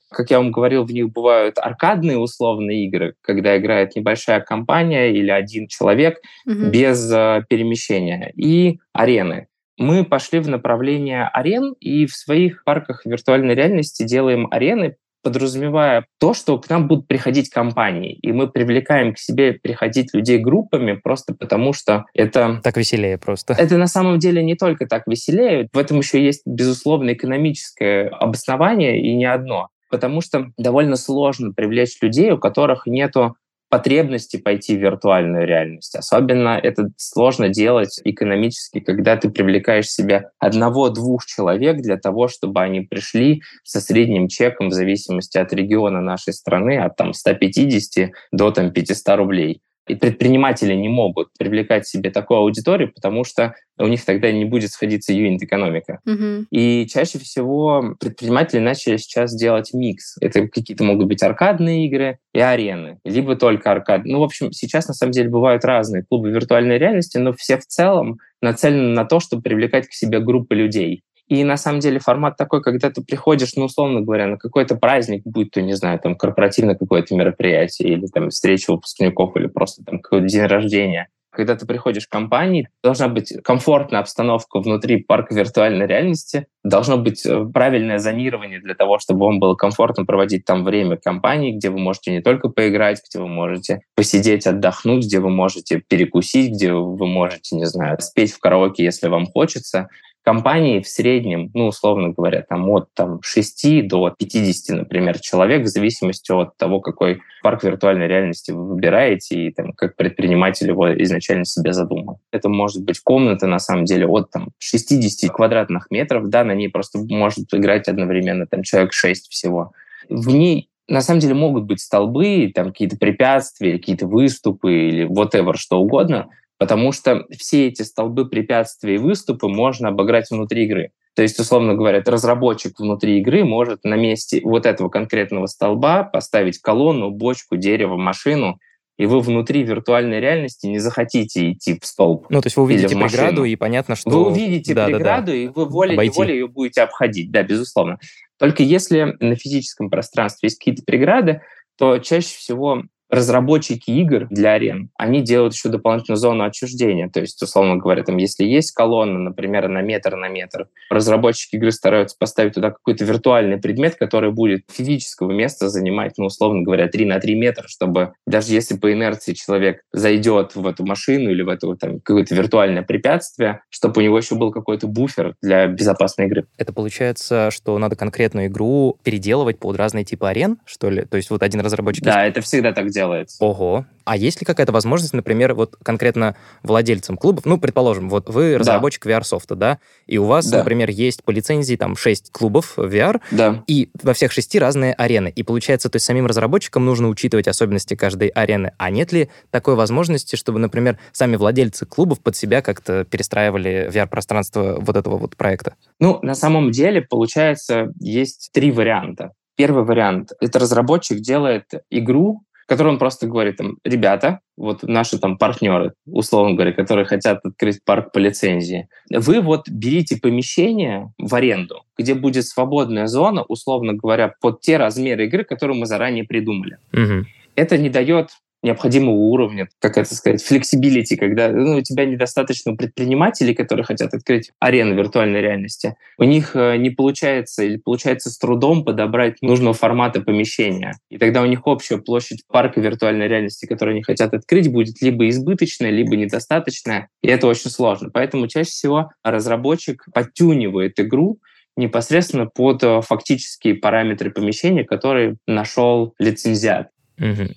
Как 0.10 0.32
я 0.32 0.38
вам 0.38 0.52
говорил, 0.52 0.86
в 0.86 0.92
них 0.92 1.12
бывают 1.12 1.58
аркадные 1.58 2.18
условные 2.18 2.86
игры, 2.86 3.16
когда 3.22 3.58
играет 3.58 3.96
небольшая 3.96 4.42
компания 4.42 5.12
или 5.12 5.30
один 5.30 5.68
человек 5.68 6.20
угу. 6.46 6.70
без 6.70 7.12
э, 7.12 7.44
перемещения, 7.50 8.32
и 8.36 8.80
арены. 8.94 9.48
Мы 9.78 10.04
пошли 10.04 10.40
в 10.40 10.50
направление 10.50 11.28
арен 11.28 11.76
и 11.80 12.08
в 12.08 12.16
своих 12.16 12.64
парках 12.64 13.06
виртуальной 13.06 13.54
реальности 13.54 14.04
делаем 14.04 14.48
арены 14.50 14.96
подразумевая 15.24 16.06
то, 16.20 16.34
что 16.34 16.58
к 16.60 16.70
нам 16.70 16.88
будут 16.88 17.08
приходить 17.08 17.50
компании, 17.50 18.14
и 18.14 18.32
мы 18.32 18.48
привлекаем 18.48 19.14
к 19.14 19.20
себе 19.20 19.54
приходить 19.54 20.14
людей 20.14 20.38
группами 20.38 20.94
просто 20.94 21.34
потому, 21.34 21.74
что 21.74 22.06
это... 22.14 22.60
Так 22.64 22.78
веселее 22.78 23.18
просто. 23.18 23.54
Это 23.54 23.78
на 23.78 23.88
самом 23.88 24.20
деле 24.20 24.44
не 24.44 24.56
только 24.56 24.86
так 24.88 25.08
веселее, 25.08 25.68
в 25.74 25.78
этом 25.78 25.98
еще 26.00 26.24
есть, 26.24 26.44
безусловно, 26.46 27.14
экономическое 27.14 28.08
обоснование, 28.08 29.02
и 29.02 29.16
не 29.16 29.26
одно. 29.26 29.70
Потому 29.90 30.22
что 30.22 30.52
довольно 30.58 30.96
сложно 30.98 31.54
привлечь 31.54 31.98
людей, 32.02 32.32
у 32.32 32.38
которых 32.38 32.86
нету 32.86 33.36
потребности 33.70 34.38
пойти 34.38 34.78
в 34.78 34.82
виртуальную 34.82 35.46
реальность. 35.46 35.96
Особенно 35.96 36.60
это 36.62 36.90
сложно 36.98 37.50
делать 37.50 38.00
экономически, 38.04 38.80
когда 38.80 39.18
ты 39.18 39.30
привлекаешь 39.30 39.90
себе 39.90 40.30
одного-двух 40.40 41.26
человек 41.26 41.78
для 41.78 41.98
того, 41.98 42.28
чтобы 42.28 42.62
они 42.62 42.82
пришли 42.82 43.42
со 43.64 43.82
средним 43.82 44.28
чеком 44.28 44.70
в 44.70 44.74
зависимости 44.74 45.38
от 45.38 45.54
региона 45.54 46.02
нашей 46.02 46.34
страны, 46.34 46.80
от 46.80 46.96
там 46.96 47.14
150 47.14 48.12
до 48.32 48.52
там 48.52 48.72
500 48.72 49.18
рублей. 49.18 49.62
И 49.88 49.96
предприниматели 49.96 50.74
не 50.74 50.90
могут 50.90 51.30
привлекать 51.38 51.88
себе 51.88 52.12
такую 52.12 52.40
аудиторию, 52.40 52.92
потому 52.94 53.24
что 53.24 53.56
у 53.78 53.88
них 53.88 54.04
тогда 54.06 54.32
не 54.32 54.46
будет 54.46 54.72
сходиться 54.72 55.14
юнит-экономика. 55.14 56.00
Угу. 56.06 56.48
И 56.52 56.88
чаще 56.88 57.20
всего 57.20 57.96
предприниматели 58.00 58.60
начали 58.60 58.98
сейчас 58.98 59.36
делать 59.36 59.74
микс. 59.74 60.16
Это 60.20 60.48
какие-то 60.48 60.84
могут 60.84 61.08
быть 61.08 61.24
аркадные 61.24 61.86
игры 61.88 62.20
и 62.34 62.40
арены, 62.40 63.00
либо 63.04 63.36
только 63.36 63.72
аркад. 63.72 64.06
Ну, 64.06 64.20
в 64.20 64.24
общем, 64.24 64.52
сейчас 64.52 64.88
на 64.88 64.94
самом 64.94 65.12
деле 65.12 65.30
бывают 65.30 65.64
разные 65.64 66.04
клубы 66.04 66.30
виртуальной 66.30 66.78
реальности, 66.78 67.18
но 67.18 67.34
все 67.34 67.58
в 67.58 67.66
целом 67.66 68.20
нацелены 68.42 68.94
на 68.94 69.06
то, 69.06 69.20
чтобы 69.20 69.42
привлекать 69.42 69.88
к 69.88 69.94
себе 69.94 70.20
группы 70.20 70.56
людей. 70.56 71.04
И 71.28 71.44
на 71.44 71.58
самом 71.58 71.80
деле 71.80 72.00
формат 72.00 72.38
такой, 72.38 72.62
когда 72.62 72.90
ты 72.90 73.02
приходишь, 73.02 73.56
ну, 73.56 73.66
условно 73.66 74.02
говоря, 74.02 74.28
на 74.28 74.38
какой-то 74.38 74.76
праздник, 74.76 75.24
будь 75.26 75.52
то, 75.52 75.62
не 75.62 75.74
знаю, 75.74 76.00
там, 76.00 76.16
корпоративное 76.16 76.76
какое-то 76.76 77.16
мероприятие 77.16 77.90
или 77.90 78.08
там 78.08 78.30
встреча 78.30 78.72
выпускников 78.72 79.36
или 79.36 79.48
просто 79.48 79.84
там 79.84 80.00
какой-то 80.00 80.28
день 80.28 80.46
рождения, 80.46 81.10
когда 81.38 81.56
ты 81.56 81.68
приходишь 81.68 82.08
в 82.08 82.10
компании, 82.10 82.68
должна 82.84 83.10
быть 83.10 83.32
комфортная 83.44 84.00
обстановка 84.00 84.60
внутри 84.60 84.98
парка 84.98 85.36
виртуальной 85.36 85.86
реальности, 85.86 86.48
должно 86.64 86.98
быть 86.98 87.24
э, 87.26 87.46
правильное 87.54 88.00
зонирование 88.00 88.60
для 88.60 88.74
того, 88.74 88.98
чтобы 88.98 89.26
вам 89.26 89.40
было 89.40 89.54
комфортно 89.54 90.04
проводить 90.04 90.46
там 90.46 90.64
время 90.64 90.98
в 90.98 91.02
компании, 91.02 91.52
где 91.52 91.70
вы 91.70 91.78
можете 91.78 92.12
не 92.12 92.22
только 92.22 92.50
поиграть, 92.50 93.02
где 93.08 93.20
вы 93.20 93.28
можете 93.28 93.82
посидеть, 93.96 94.48
отдохнуть, 94.48 95.06
где 95.06 95.20
вы 95.20 95.30
можете 95.30 95.80
перекусить, 95.88 96.54
где 96.54 96.74
вы 96.74 97.06
можете, 97.06 97.56
не 97.56 97.66
знаю, 97.66 98.00
спеть 98.02 98.34
в 98.34 98.40
караоке, 98.40 98.84
если 98.84 99.08
вам 99.08 99.28
хочется 99.28 99.90
компании 100.28 100.82
в 100.82 100.88
среднем, 100.90 101.52
ну, 101.54 101.68
условно 101.68 102.10
говоря, 102.10 102.42
там 102.42 102.70
от 102.72 102.94
там, 102.94 103.22
6 103.24 103.88
до 103.88 104.10
50, 104.10 104.76
например, 104.76 105.20
человек, 105.20 105.64
в 105.64 105.68
зависимости 105.68 106.34
от 106.34 106.58
того, 106.58 106.82
какой 106.82 107.22
парк 107.42 107.64
виртуальной 107.64 108.10
реальности 108.10 108.52
вы 108.52 108.68
выбираете 108.68 109.46
и 109.46 109.52
там, 109.54 109.72
как 109.72 109.96
предприниматель 109.96 110.68
его 110.68 110.94
изначально 111.02 111.46
себе 111.46 111.72
задумал. 111.72 112.20
Это 112.34 112.50
может 112.50 112.84
быть 112.84 113.00
комната, 113.00 113.48
на 113.48 113.60
самом 113.60 113.86
деле, 113.86 114.06
от 114.06 114.30
там, 114.30 114.50
60 114.58 115.32
квадратных 115.32 115.90
метров, 115.92 116.28
да, 116.28 116.44
на 116.44 116.54
ней 116.54 116.68
просто 116.68 117.00
может 117.00 117.46
играть 117.54 117.88
одновременно 117.88 118.46
там, 118.48 118.64
человек 118.64 118.92
6 118.92 119.32
всего. 119.32 119.72
В 120.10 120.28
ней 120.36 120.70
на 120.90 121.00
самом 121.00 121.22
деле 121.22 121.36
могут 121.36 121.64
быть 121.64 121.80
столбы, 121.80 122.52
там 122.54 122.74
какие-то 122.74 122.98
препятствия, 122.98 123.78
какие-то 123.78 124.08
выступы 124.08 124.74
или 124.74 125.08
whatever, 125.08 125.54
что 125.56 125.80
угодно, 125.80 126.28
Потому 126.58 126.92
что 126.92 127.26
все 127.38 127.68
эти 127.68 127.84
столбы 127.84 128.28
препятствий 128.28 128.96
и 128.96 128.98
выступы 128.98 129.48
можно 129.48 129.90
обыграть 129.90 130.30
внутри 130.32 130.66
игры. 130.66 130.92
То 131.16 131.24
есть, 131.24 131.40
условно 131.40 131.74
говоря, 131.74 132.04
разработчик 132.06 132.80
внутри 132.80 133.20
игры 133.20 133.44
может 133.44 133.84
на 133.84 133.96
месте 133.96 134.42
вот 134.44 134.66
этого 134.66 134.90
конкретного 134.90 135.48
столба 135.48 136.04
поставить 136.04 136.60
колонну, 136.60 137.10
бочку, 137.10 137.58
дерево, 137.58 137.98
машину, 137.98 138.60
и 138.98 139.06
вы 139.06 139.22
внутри 139.22 139.64
виртуальной 139.64 140.20
реальности 140.20 140.68
не 140.68 140.80
захотите 140.80 141.52
идти 141.52 141.80
в 141.80 141.86
столб. 141.86 142.28
Ну, 142.30 142.42
то 142.42 142.48
есть 142.48 142.58
вы 142.58 142.64
увидите 142.64 142.96
преграду, 142.96 143.46
и 143.46 143.56
понятно, 143.56 143.96
что... 143.96 144.10
Вы 144.10 144.28
увидите 144.28 144.74
да, 144.74 144.86
преграду, 144.86 145.28
да, 145.28 145.32
да. 145.32 145.36
и 145.36 145.48
вы 145.48 145.66
волей-неволей 145.66 146.34
ее 146.34 146.48
будете 146.48 146.82
обходить, 146.82 147.32
да, 147.32 147.44
безусловно. 147.44 148.00
Только 148.40 148.64
если 148.64 149.16
на 149.20 149.36
физическом 149.36 149.90
пространстве 149.90 150.48
есть 150.48 150.60
какие-то 150.60 150.84
преграды, 150.84 151.42
то 151.78 152.00
чаще 152.00 152.36
всего 152.38 152.84
разработчики 153.10 153.92
игр 153.92 154.28
для 154.30 154.54
арен, 154.54 154.90
они 154.98 155.22
делают 155.22 155.54
еще 155.54 155.70
дополнительную 155.70 156.18
зону 156.18 156.44
отчуждения. 156.44 157.10
То 157.10 157.22
есть, 157.22 157.42
условно 157.42 157.78
говоря, 157.78 158.04
там, 158.04 158.18
если 158.18 158.44
есть 158.44 158.72
колонна, 158.72 159.20
например, 159.20 159.68
на 159.68 159.82
метр 159.82 160.16
на 160.16 160.28
метр, 160.28 160.68
разработчики 160.90 161.56
игры 161.56 161.72
стараются 161.72 162.16
поставить 162.20 162.54
туда 162.54 162.72
какой-то 162.72 163.06
виртуальный 163.06 163.58
предмет, 163.58 163.96
который 163.96 164.32
будет 164.32 164.64
физического 164.72 165.32
места 165.32 165.70
занимать, 165.70 166.14
ну, 166.18 166.26
условно 166.26 166.62
говоря, 166.62 166.88
3 166.88 167.06
на 167.06 167.20
3 167.20 167.36
метра, 167.36 167.66
чтобы 167.68 168.14
даже 168.26 168.54
если 168.54 168.78
по 168.78 168.92
инерции 168.92 169.34
человек 169.34 169.82
зайдет 169.92 170.56
в 170.56 170.66
эту 170.68 170.86
машину 170.86 171.30
или 171.30 171.42
в 171.42 171.50
это 171.50 171.76
там, 171.76 172.00
какое-то 172.00 172.36
виртуальное 172.36 172.84
препятствие, 172.84 173.62
чтобы 173.70 174.02
у 174.02 174.04
него 174.04 174.18
еще 174.18 174.36
был 174.36 174.52
какой-то 174.52 174.88
буфер 174.88 175.36
для 175.42 175.68
безопасной 175.68 176.26
игры. 176.26 176.48
Это 176.58 176.74
получается, 176.74 177.50
что 177.52 177.78
надо 177.78 177.96
конкретную 177.96 178.48
игру 178.48 178.98
переделывать 179.04 179.60
под 179.60 179.76
разные 179.78 180.04
типы 180.04 180.28
арен, 180.28 180.58
что 180.66 180.90
ли? 180.90 181.06
То 181.06 181.18
есть 181.18 181.30
вот 181.30 181.44
один 181.44 181.62
разработчик... 181.62 182.04
Да, 182.04 182.26
это 182.26 182.42
всегда 182.42 182.74
так 182.74 182.90
делается. 182.98 183.44
Ого. 183.44 183.86
А 184.08 184.16
есть 184.16 184.40
ли 184.40 184.46
какая-то 184.46 184.72
возможность, 184.72 185.14
например, 185.14 185.54
вот 185.54 185.76
конкретно 185.84 186.38
владельцам 186.64 187.18
клубов, 187.18 187.46
ну, 187.46 187.58
предположим, 187.58 188.10
вот 188.10 188.30
вы 188.30 188.58
разработчик 188.58 189.06
да. 189.06 189.18
VR-софта, 189.18 189.56
да, 189.56 189.80
и 190.06 190.18
у 190.18 190.24
вас, 190.24 190.50
да. 190.50 190.60
например, 190.60 190.90
есть 190.90 191.26
по 191.26 191.32
лицензии 191.32 191.76
там 191.76 191.98
6 191.98 192.32
клубов 192.32 192.78
VR, 192.78 193.20
да. 193.32 193.64
и 193.68 193.90
во 194.02 194.14
всех 194.14 194.32
шести 194.32 194.60
разные 194.60 194.94
арены. 194.94 195.28
И 195.36 195.44
получается, 195.44 195.90
то 195.90 195.98
есть 195.98 196.06
самим 196.06 196.26
разработчикам 196.26 196.86
нужно 196.86 197.10
учитывать 197.10 197.50
особенности 197.50 197.96
каждой 197.96 198.30
арены. 198.30 198.72
А 198.78 198.90
нет 198.90 199.12
ли 199.12 199.30
такой 199.52 199.76
возможности, 199.76 200.38
чтобы, 200.38 200.60
например, 200.60 200.98
сами 201.12 201.36
владельцы 201.36 201.86
клубов 201.86 202.22
под 202.22 202.38
себя 202.38 202.62
как-то 202.62 203.04
перестраивали 203.04 203.90
VR-пространство 203.94 204.78
вот 204.80 204.96
этого 204.96 205.18
вот 205.18 205.36
проекта? 205.36 205.76
Ну, 206.00 206.20
на 206.22 206.34
самом 206.34 206.72
деле, 206.72 207.02
получается, 207.02 207.88
есть 208.00 208.52
три 208.54 208.72
варианта. 208.72 209.34
Первый 209.58 209.84
вариант— 209.84 210.32
это 210.40 210.60
разработчик 210.60 211.20
делает 211.20 211.66
игру, 211.90 212.44
который 212.68 212.90
он 212.90 213.00
просто 213.00 213.28
говорит, 213.28 213.58
там, 213.58 213.78
ребята, 213.84 214.42
вот 214.58 214.84
наши 214.84 215.18
там 215.18 215.38
партнеры, 215.38 215.94
условно 216.06 216.54
говоря, 216.54 216.74
которые 216.74 217.06
хотят 217.06 217.40
открыть 217.44 217.84
парк 217.84 218.12
по 218.12 218.20
лицензии, 218.20 218.90
вы 219.10 219.42
вот 219.42 219.70
берите 219.70 220.18
помещение 220.18 221.12
в 221.18 221.34
аренду, 221.34 221.84
где 221.98 222.14
будет 222.14 222.46
свободная 222.46 223.08
зона, 223.08 223.44
условно 223.44 223.94
говоря, 223.94 224.34
под 224.42 224.62
те 224.62 224.78
размеры 224.78 225.26
игры, 225.26 225.46
которые 225.46 225.78
мы 225.78 225.86
заранее 225.86 226.26
придумали. 226.26 226.78
Угу. 226.92 227.26
Это 227.56 227.78
не 227.78 227.90
дает 227.90 228.32
необходимого 228.68 229.16
уровня, 229.16 229.68
как 229.80 229.98
это 229.98 230.14
сказать, 230.14 230.44
flexibility, 230.44 231.16
когда 231.16 231.50
ну, 231.50 231.78
у 231.78 231.82
тебя 231.82 232.06
недостаточно 232.06 232.76
предпринимателей, 232.76 233.54
которые 233.54 233.86
хотят 233.86 234.14
открыть 234.14 234.52
арену 234.60 234.96
виртуальной 234.96 235.42
реальности. 235.42 235.96
У 236.18 236.24
них 236.24 236.56
э, 236.56 236.78
не 236.78 236.90
получается 236.90 237.64
или 237.64 237.78
получается 237.78 238.30
с 238.30 238.38
трудом 238.38 238.84
подобрать 238.84 239.42
нужного 239.42 239.74
формата 239.74 240.22
помещения. 240.22 240.94
И 241.10 241.18
тогда 241.18 241.42
у 241.42 241.46
них 241.46 241.66
общая 241.66 241.98
площадь 241.98 242.44
парка 242.48 242.80
виртуальной 242.80 243.28
реальности, 243.28 243.66
которую 243.66 243.94
они 243.94 244.04
хотят 244.04 244.34
открыть, 244.34 244.72
будет 244.72 245.02
либо 245.02 245.28
избыточная, 245.30 245.90
либо 245.90 246.16
недостаточная. 246.16 247.10
И 247.22 247.28
это 247.28 247.48
очень 247.48 247.72
сложно. 247.72 248.10
Поэтому 248.14 248.48
чаще 248.48 248.70
всего 248.70 249.12
разработчик 249.24 250.06
подтюнивает 250.14 251.00
игру 251.00 251.40
непосредственно 251.78 252.48
под 252.48 252.84
э, 252.84 253.02
фактические 253.02 253.76
параметры 253.76 254.32
помещения, 254.32 254.84
которые 254.84 255.38
нашел 255.46 256.14
лицензиат. 256.20 256.90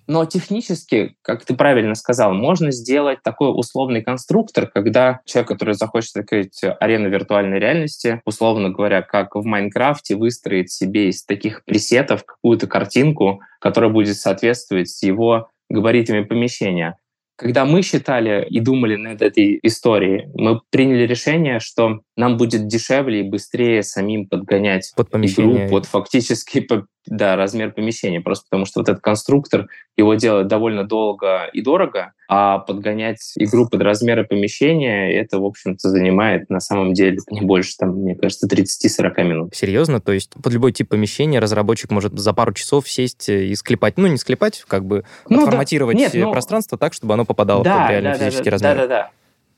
Но 0.07 0.25
технически, 0.25 1.15
как 1.23 1.45
ты 1.45 1.55
правильно 1.55 1.95
сказал, 1.95 2.33
можно 2.33 2.71
сделать 2.71 3.23
такой 3.23 3.49
условный 3.49 4.03
конструктор, 4.03 4.67
когда 4.67 5.21
человек, 5.25 5.49
который 5.49 5.75
захочет 5.75 6.17
открыть 6.17 6.61
арену 6.81 7.09
виртуальной 7.11 7.59
реальности, 7.59 8.21
условно 8.25 8.71
говоря, 8.71 9.03
как 9.03 9.35
в 9.35 9.45
Майнкрафте, 9.45 10.17
выстроит 10.17 10.71
себе 10.71 11.09
из 11.09 11.25
таких 11.25 11.65
пресетов 11.65 12.25
какую-то 12.25 12.67
картинку, 12.67 13.41
которая 13.61 13.91
будет 13.91 14.17
соответствовать 14.17 15.03
его 15.03 15.51
габаритами 15.69 16.25
помещения. 16.25 16.97
Когда 17.37 17.65
мы 17.65 17.81
считали 17.81 18.47
и 18.51 18.61
думали 18.61 18.97
над 18.97 19.23
этой 19.23 19.59
историей, 19.63 20.29
мы 20.35 20.61
приняли 20.71 21.07
решение, 21.07 21.59
что 21.59 22.01
нам 22.15 22.37
будет 22.37 22.67
дешевле 22.67 23.21
и 23.21 23.29
быстрее 23.31 23.83
самим 23.83 24.27
подгонять 24.27 24.93
под 24.95 25.09
помещение. 25.09 25.67
игру 25.67 25.71
под 25.71 25.87
фактически 25.87 26.61
да, 27.11 27.37
размер 27.37 27.73
помещения, 27.73 28.21
просто 28.21 28.47
потому 28.49 28.65
что 28.65 28.81
вот 28.81 28.89
этот 28.89 29.03
конструктор, 29.03 29.69
его 29.97 30.15
делать 30.15 30.47
довольно 30.47 30.85
долго 30.85 31.51
и 31.53 31.61
дорого, 31.61 32.13
а 32.29 32.59
подгонять 32.59 33.33
игру 33.37 33.69
под 33.69 33.83
размеры 33.83 34.25
помещения, 34.25 35.13
это, 35.13 35.41
в 35.41 35.45
общем-то, 35.45 35.89
занимает 35.89 36.49
на 36.49 36.61
самом 36.61 36.95
деле 36.95 37.19
не 37.29 37.41
больше, 37.41 37.77
там, 37.77 37.97
мне 37.97 38.15
кажется, 38.15 38.47
30-40 38.47 39.25
минут. 39.25 39.55
Серьезно? 39.55 40.01
То 40.01 40.13
есть 40.13 40.31
под 40.41 40.53
любой 40.53 40.73
тип 40.73 40.89
помещения 40.89 41.41
разработчик 41.41 41.91
может 41.91 42.17
за 42.17 42.33
пару 42.33 42.55
часов 42.55 42.89
сесть 42.89 43.29
и 43.29 43.55
склепать, 43.57 43.99
ну, 43.99 44.07
не 44.07 44.17
склепать, 44.17 44.65
как 44.69 44.85
бы 44.85 45.05
ну, 45.29 45.45
форматировать 45.45 45.97
да. 45.97 46.05
Нет, 46.05 46.15
ну... 46.15 46.31
пространство 46.31 46.79
так, 46.79 46.95
чтобы 46.95 47.15
оно 47.15 47.25
попадало 47.25 47.65
да, 47.65 47.83
под 47.83 47.91
реальный 47.91 48.13
да, 48.13 48.19
физический 48.19 48.45
да, 48.45 48.51
размер. 48.53 48.75
Да-да-да. 48.77 49.11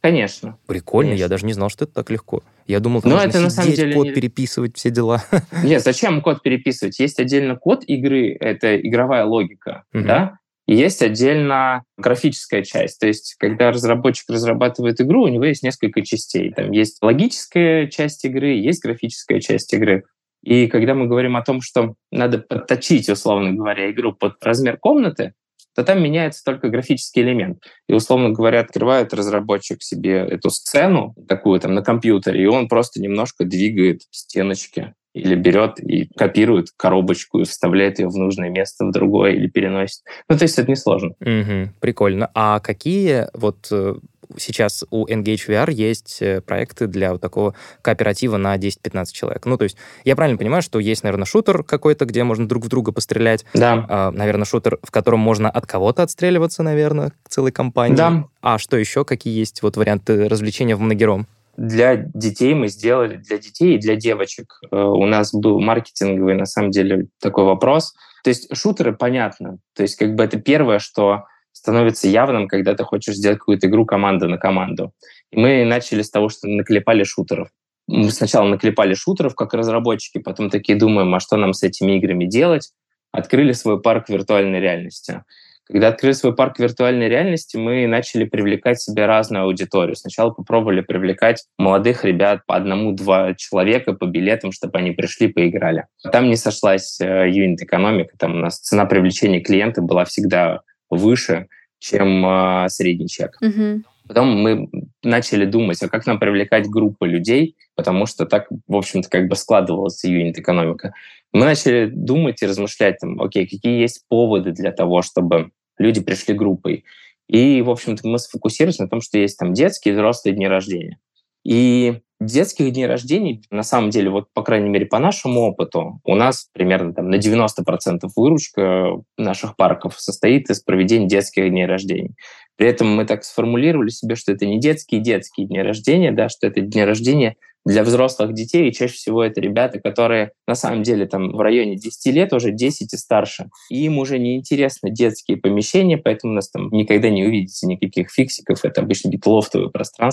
Конечно. 0.03 0.59
Прикольно, 0.67 1.11
Конечно. 1.11 1.25
я 1.25 1.29
даже 1.29 1.47
не 1.47 1.53
знал, 1.53 1.69
что 1.71 1.85
это 1.85 1.95
так 1.95 2.11
легко. 2.11 2.43
Я 2.67 2.81
думал, 2.81 3.03
там 3.03 3.11
Но 3.13 3.17
нужно 3.17 3.29
это 3.31 3.41
на 3.41 3.51
самом 3.51 3.73
деле 3.73 3.95
код 3.95 4.07
не... 4.09 4.13
переписывать, 4.13 4.77
все 4.77 4.91
дела. 4.91 5.23
Нет, 5.65 5.83
зачем 5.83 6.21
код 6.21 6.43
переписывать? 6.43 6.99
Есть 6.99 7.21
отдельно 7.21 7.55
код 7.57 7.85
игры, 7.87 8.37
это 8.39 8.77
игровая 8.81 9.25
логика, 9.25 9.85
Мгм. 9.93 10.07
да? 10.07 10.39
И 10.67 10.75
есть 10.77 11.03
отдельно 11.03 11.83
графическая 11.99 12.63
часть. 12.63 12.99
То 13.01 13.07
есть, 13.07 13.35
когда 13.39 13.71
разработчик 13.71 14.29
разрабатывает 14.31 15.01
игру, 15.01 15.23
у 15.25 15.29
него 15.29 15.45
есть 15.45 15.63
несколько 15.63 16.03
частей. 16.03 16.53
Там 16.53 16.71
есть 16.73 16.99
логическая 17.03 17.87
часть 17.89 18.25
игры, 18.25 18.49
есть 18.55 18.83
графическая 18.83 19.41
часть 19.41 19.73
игры. 19.73 20.05
И 20.43 20.67
когда 20.67 20.95
мы 20.95 21.07
говорим 21.07 21.37
о 21.37 21.43
том, 21.43 21.61
что 21.61 21.95
надо 22.11 22.39
подточить, 22.39 23.09
условно 23.09 23.53
говоря, 23.53 23.91
игру 23.91 24.13
под 24.13 24.35
размер 24.43 24.77
комнаты, 24.79 25.35
то 25.75 25.85
там 25.85 26.03
меняется 26.03 26.43
только 26.45 26.69
графический 26.69 27.23
элемент. 27.23 27.63
И, 27.89 27.95
условно 27.95 28.31
говоря, 28.31 28.61
открывает 28.61 29.15
разработчик 29.15 29.83
себе 29.83 30.17
эту 30.17 30.51
сцену 30.51 31.15
такую 31.29 31.61
там 31.61 31.75
на 31.75 31.83
компьютере, 31.83 32.43
и 32.43 32.47
он 32.47 32.69
просто 32.69 33.01
немножко 33.01 33.45
двигает 33.45 34.03
стеночки 34.11 34.95
или 35.15 35.35
берет 35.35 35.79
и 35.79 36.07
копирует 36.17 36.69
коробочку 36.77 37.41
и 37.41 37.45
вставляет 37.45 37.99
ее 37.99 38.09
в 38.09 38.17
нужное 38.17 38.49
место, 38.49 38.87
в 38.87 38.93
другое 38.93 39.33
или 39.33 39.47
переносит. 39.47 40.01
Ну, 40.29 40.39
то 40.39 40.45
есть 40.45 40.59
это 40.59 40.71
несложно. 40.71 41.11
Угу, 41.21 41.75
прикольно. 41.81 42.31
А 42.35 42.61
какие 42.61 43.27
вот 43.35 43.69
э, 43.71 43.97
сейчас 44.37 44.85
у 44.91 45.07
Engage 45.07 45.49
VR 45.49 45.73
есть 45.73 46.19
э, 46.21 46.41
проекты 46.41 46.87
для 46.87 47.13
вот 47.13 47.21
такого 47.21 47.55
кооператива 47.83 48.37
на 48.37 48.57
10-15 48.57 49.07
человек. 49.13 49.47
Ну, 49.47 49.57
то 49.57 49.65
есть 49.65 49.77
я 50.05 50.17
правильно 50.17 50.39
понимаю, 50.39 50.63
что 50.63 50.79
есть, 50.79 51.03
наверное, 51.03 51.27
шутер 51.27 51.63
какой-то, 51.63 52.05
где 52.05 52.25
можно 52.25 52.49
друг 52.49 52.65
в 52.65 52.69
друга 52.69 52.93
пострелять. 52.93 53.45
Да. 53.55 53.87
А, 53.89 54.11
наверное, 54.11 54.45
шутер, 54.45 54.79
в 54.83 54.91
котором 54.91 55.21
можно 55.21 55.51
от 55.51 55.67
кого-то 55.67 56.03
отстреливаться, 56.03 56.63
наверное, 56.63 57.13
целой 57.29 57.53
компании. 57.53 57.97
Да. 57.97 58.25
А 58.41 58.59
что 58.59 58.77
еще? 58.77 59.05
Какие 59.05 59.39
есть 59.39 59.63
вот 59.63 59.77
варианты 59.77 60.29
развлечения 60.29 60.77
в 60.77 60.81
многером? 60.81 61.27
Для 61.57 61.97
детей 61.97 62.55
мы 62.55 62.69
сделали, 62.69 63.17
для 63.17 63.39
детей 63.39 63.77
и 63.77 63.79
для 63.79 63.97
девочек. 63.97 64.59
Э, 64.71 64.77
у 64.77 65.07
нас 65.07 65.35
был 65.35 65.61
маркетинговый, 65.61 66.35
на 66.35 66.47
самом 66.47 66.71
деле, 66.71 67.09
такой 67.21 67.45
вопрос. 67.45 67.95
То 68.25 68.31
есть 68.31 68.55
шутеры, 68.57 68.95
понятно. 68.95 69.59
То 69.75 69.83
есть 69.83 69.97
как 69.97 70.15
бы 70.15 70.25
это 70.25 70.41
первое, 70.41 70.79
что 70.79 71.25
становится 71.53 72.09
явным, 72.09 72.49
когда 72.49 72.75
ты 72.75 72.85
хочешь 72.85 73.15
сделать 73.15 73.39
какую-то 73.39 73.69
игру 73.69 73.87
команда 73.87 74.27
на 74.27 74.39
команду. 74.39 74.93
И 75.31 75.39
мы 75.39 75.65
начали 75.65 76.03
с 76.03 76.11
того, 76.11 76.29
что 76.29 76.49
наклепали 76.49 77.05
шутеров. 77.05 77.49
Мы 77.87 78.11
сначала 78.11 78.47
наклепали 78.49 78.95
шутеров 78.95 79.35
как 79.35 79.55
разработчики, 79.55 80.19
потом 80.19 80.51
такие 80.51 80.79
думаем, 80.79 81.15
а 81.15 81.21
что 81.21 81.37
нам 81.37 81.53
с 81.53 81.63
этими 81.63 81.97
играми 81.99 82.27
делать? 82.27 82.71
Открыли 83.13 83.53
свой 83.53 83.81
парк 83.81 84.09
виртуальной 84.09 84.61
реальности. 84.61 85.23
Когда 85.65 85.89
открыли 85.89 86.13
свой 86.13 86.35
парк 86.35 86.59
виртуальной 86.59 87.09
реальности, 87.09 87.57
мы 87.57 87.87
начали 87.87 88.25
привлекать 88.25 88.81
себе 88.81 89.07
разную 89.07 89.45
аудиторию. 89.45 89.95
Сначала 89.95 90.31
попробовали 90.31 90.81
привлекать 90.81 91.45
молодых 91.57 92.05
ребят 92.05 92.45
по 92.47 92.57
одному-два 92.57 93.35
человека 93.35 93.93
по 93.93 94.07
билетам, 94.07 94.53
чтобы 94.53 94.79
они 94.79 94.91
пришли, 94.91 95.29
поиграли. 95.29 95.87
Там 96.11 96.29
не 96.29 96.37
сошлась 96.37 97.01
э, 97.01 97.31
юнит-экономика, 97.31 98.17
там 98.19 98.35
у 98.35 98.39
нас 98.39 98.59
цена 98.59 98.87
привлечения 98.87 99.41
клиента 99.41 99.83
была 99.83 100.05
всегда 100.05 100.63
выше, 100.97 101.49
чем 101.79 102.25
э, 102.27 102.69
средний 102.69 103.09
чек. 103.09 103.39
Угу. 103.41 103.83
Потом 104.09 104.29
мы 104.41 104.69
начали 105.03 105.45
думать, 105.45 105.83
а 105.83 105.89
как 105.89 106.07
нам 106.07 106.19
привлекать 106.19 106.69
группы 106.69 107.07
людей, 107.07 107.57
потому 107.75 108.07
что 108.07 108.27
так, 108.27 108.49
в 108.67 108.77
общем-то, 108.77 109.09
как 109.09 109.29
бы 109.29 109.37
складывалась 109.37 110.05
юнит-экономика. 110.05 110.93
Мы 111.33 111.45
начали 111.45 111.87
думать 111.87 112.43
и 112.43 112.47
размышлять, 112.47 112.99
там, 112.99 113.21
окей, 113.21 113.47
какие 113.47 113.81
есть 113.81 114.05
поводы 114.09 114.53
для 114.53 114.71
того, 114.71 115.03
чтобы 115.03 115.51
люди 115.79 116.01
пришли 116.01 116.35
группой. 116.35 116.85
И, 117.29 117.63
в 117.63 117.71
общем-то, 117.71 118.07
мы 118.07 118.19
сфокусировались 118.19 118.79
на 118.79 118.89
том, 118.89 119.01
что 119.01 119.19
есть 119.19 119.39
там 119.39 119.55
детские 119.55 119.95
и 119.95 119.97
взрослые 119.97 120.35
дни 120.35 120.47
рождения. 120.47 120.99
И 121.45 122.01
детских 122.21 122.73
дней 122.73 122.87
рождения, 122.87 123.43
на 123.51 123.63
самом 123.63 123.91
деле, 123.91 124.11
вот, 124.11 124.27
по 124.33 124.43
крайней 124.43 124.69
мере, 124.69 124.87
по 124.87 124.99
нашему 124.99 125.41
опыту, 125.41 126.01
у 126.05 126.15
нас 126.15 126.49
примерно 126.53 126.95
там, 126.95 127.11
на 127.11 127.17
90% 127.17 128.09
выручка 128.17 129.01
наших 129.19 129.57
парков 129.57 129.99
состоит 129.99 130.51
из 130.51 130.61
проведения 130.61 131.09
детских 131.09 131.49
дней 131.51 131.67
рождения. 131.67 132.15
При 132.57 132.69
этом 132.69 132.95
мы 132.95 133.07
так 133.07 133.25
сформулировали 133.25 133.89
себе, 133.89 134.15
что 134.15 134.33
это 134.33 134.47
не 134.47 134.61
детские 134.61 135.01
детские 135.01 135.47
дни 135.47 135.61
рождения, 135.61 136.13
да, 136.13 136.29
что 136.29 136.47
это 136.47 136.61
дни 136.61 136.85
рождения 136.85 137.37
для 137.65 137.85
взрослых 137.85 138.35
детей, 138.35 138.69
и 138.69 138.73
чаще 138.73 138.95
всего 138.95 139.23
это 139.23 139.41
ребята, 139.41 139.81
которые 139.81 140.33
на 140.47 140.55
самом 140.55 140.83
деле 140.83 141.07
там 141.07 141.33
в 141.33 141.41
районе 141.41 141.77
10 141.77 142.15
лет, 142.15 142.33
уже 142.33 142.51
10 142.51 142.93
и 142.93 142.97
старше. 142.97 143.51
И 143.71 143.85
им 143.85 143.99
уже 143.99 144.19
не 144.19 144.37
интересны 144.37 144.91
детские 144.91 145.37
помещения, 145.37 145.97
поэтому 145.97 146.33
у 146.33 146.37
нас 146.37 146.51
там 146.51 146.69
никогда 146.71 147.09
не 147.11 147.25
увидите 147.25 147.67
никаких 147.67 148.11
фиксиков. 148.11 148.65
Это 148.65 148.81
обычно 148.81 149.11
какие-то 149.11 149.31
лофтовые 149.31 149.71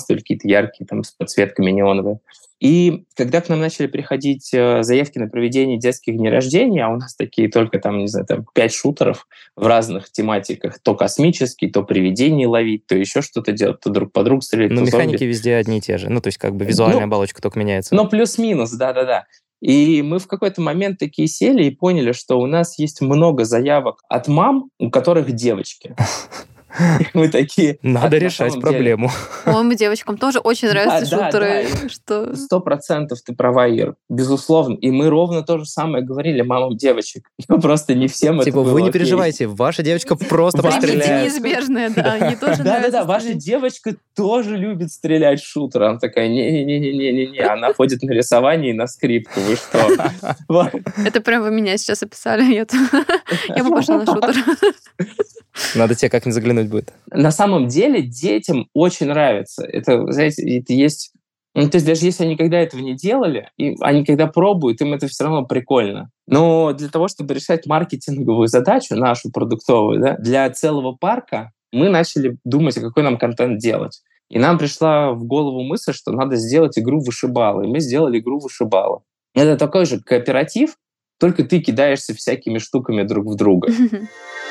или 0.10 0.18
какие-то 0.18 0.48
яркие 0.48 0.88
там 0.88 1.04
с 1.04 1.12
подсветками 1.12 1.72
неоновые. 1.72 2.20
И 2.60 3.06
когда 3.16 3.40
к 3.40 3.48
нам 3.48 3.62
начали 3.62 3.88
приходить 3.88 4.54
э, 4.54 4.84
заявки 4.84 5.18
на 5.18 5.28
проведение 5.28 5.80
детских 5.80 6.18
дней 6.18 6.30
рождения, 6.30 6.86
а 6.86 6.90
у 6.90 6.98
нас 6.98 7.16
такие 7.16 7.50
только 7.50 7.80
там, 7.80 8.00
не 8.00 8.08
знаю, 8.08 8.26
там 8.26 8.46
пять 8.54 8.74
шутеров 8.74 9.28
в 9.56 9.66
разных 9.66 10.12
тематиках, 10.12 10.80
то 10.80 10.94
космический, 10.94 11.70
то 11.70 11.84
привидение 11.84 12.48
ловить, 12.48 12.86
то 12.86 12.98
еще 12.98 13.22
что-то 13.22 13.54
делать, 13.54 13.80
то 13.80 13.90
друг 13.90 14.12
по 14.12 14.24
другу 14.24 14.42
стрелять. 14.42 14.72
Ну, 14.72 14.82
механики 14.82 15.20
зомби. 15.20 15.26
везде 15.26 15.56
одни 15.56 15.78
и 15.78 15.82
те 15.82 15.98
же. 15.98 16.10
Ну, 16.10 16.20
то 16.20 16.28
есть 16.28 16.38
как 16.38 16.56
бы 16.56 16.66
визуальная 16.66 17.00
ну, 17.00 17.06
оболочка 17.06 17.42
только 17.42 17.58
меняется. 17.58 17.96
Ну, 17.96 18.08
плюс-минус, 18.08 18.72
да-да-да. 18.72 19.26
И 19.62 20.02
мы 20.02 20.20
в 20.20 20.28
какой-то 20.28 20.62
момент 20.62 21.00
такие 21.00 21.28
сели 21.28 21.66
и 21.66 21.70
поняли, 21.70 22.12
что 22.12 22.40
у 22.40 22.46
нас 22.46 22.78
есть 22.80 23.02
много 23.02 23.46
заявок 23.46 24.02
от 24.10 24.28
мам, 24.28 24.70
у 24.80 24.90
которых 24.90 25.32
девочки. 25.32 25.96
Мы 27.14 27.30
такие... 27.30 27.78
Надо 27.84 28.18
решать 28.18 28.60
проблему. 28.60 29.12
По-моему, 29.46 29.74
девочкам 29.74 30.18
тоже 30.18 30.40
очень 30.40 30.70
нравятся 30.70 31.06
шутеры. 31.06 31.68
Сто 32.36 32.60
процентов 32.60 33.22
ты 33.22 33.34
права, 33.34 33.68
Ир. 33.68 33.96
Безусловно. 34.10 34.76
И 34.76 34.92
мы 34.92 35.10
ровно 35.10 35.44
то 35.44 35.58
же 35.58 35.66
самое 35.66 36.04
говорили 36.04 36.42
мамам 36.42 36.78
девочек. 36.78 37.30
Ну, 37.48 37.60
просто 37.60 37.96
не 37.96 38.08
всем 38.08 38.42
Типа, 38.42 38.62
вы 38.62 38.82
не 38.82 38.92
переживайте, 38.92 39.48
ваша 39.48 39.84
девочка 39.84 40.16
просто 40.16 40.62
постреляет. 40.62 41.24
неизбежное, 41.24 41.90
да. 41.90 42.16
Ей 42.16 42.36
тоже 42.36 42.64
Да-да-да, 42.64 43.04
ваша 43.04 43.34
девочка 43.34 43.96
тоже 44.16 44.56
любит 44.56 44.92
стрелять 44.92 45.42
в 45.42 45.48
шутер. 45.48 45.84
Она 45.84 46.00
такая, 46.00 46.28
не-не-не-не-не-не. 46.28 47.40
Она 47.40 47.74
ходит 47.74 48.02
на 48.04 48.12
рисование 48.12 48.72
и 48.72 48.74
на 48.74 48.88
скрипку. 48.88 49.40
Вы 49.40 49.56
что? 49.56 50.72
Это 51.06 51.22
прям 51.22 51.44
вы 51.44 51.52
меня 51.52 51.78
сейчас 51.78 52.04
описали. 52.04 52.66
Я 53.56 53.64
бы 53.64 53.72
пошла 53.72 53.98
на 53.98 54.06
шутер. 54.06 54.36
Надо 55.76 55.96
тебе 55.96 56.10
как-нибудь 56.10 56.36
заглянуть 56.36 56.70
будет. 56.70 56.94
На 57.12 57.32
самом 57.32 57.68
деле 57.68 58.02
детям 58.02 58.68
очень 58.74 59.08
нравится. 59.08 59.64
Это, 59.66 60.12
знаете, 60.12 60.58
это 60.58 60.74
есть... 60.74 61.12
Ну, 61.56 61.68
то 61.68 61.76
есть 61.76 61.86
даже 61.86 62.06
если 62.06 62.24
они 62.24 62.34
никогда 62.34 62.60
этого 62.60 62.80
не 62.80 62.96
делали, 62.96 63.50
и 63.58 63.76
они 63.82 64.06
когда 64.06 64.28
пробуют, 64.28 64.82
им 64.82 64.94
это 64.94 65.08
все 65.08 65.24
равно 65.24 65.46
прикольно. 65.46 66.12
Но 66.28 66.74
для 66.74 66.90
того, 66.90 67.08
чтобы 67.08 67.34
решать 67.34 67.66
маркетинговую 67.66 68.48
задачу, 68.48 68.96
нашу 68.96 69.32
продуктовую, 69.32 70.00
да, 70.00 70.16
для 70.18 70.50
целого 70.52 70.96
парка, 70.96 71.52
мы 71.72 71.90
начали 71.90 72.38
думать, 72.44 72.78
а 72.78 72.82
какой 72.82 73.04
нам 73.04 73.18
контент 73.18 73.60
делать. 73.60 74.02
И 74.30 74.38
нам 74.38 74.60
пришла 74.60 75.12
в 75.12 75.24
голову 75.26 75.64
мысль, 75.64 75.92
что 75.92 76.12
надо 76.12 76.36
сделать 76.36 76.78
игру 76.78 77.02
вышибалы. 77.02 77.66
И 77.66 77.68
мы 77.68 77.80
сделали 77.80 78.20
игру 78.20 78.40
вышибалы. 78.40 79.00
Это 79.34 79.58
такой 79.58 79.86
же 79.86 80.00
кооператив, 80.00 80.76
только 81.20 81.44
ты 81.44 81.60
кидаешься 81.60 82.14
всякими 82.14 82.60
штуками 82.60 83.04
друг 83.04 83.26
в 83.26 83.36
друга. 83.36 83.72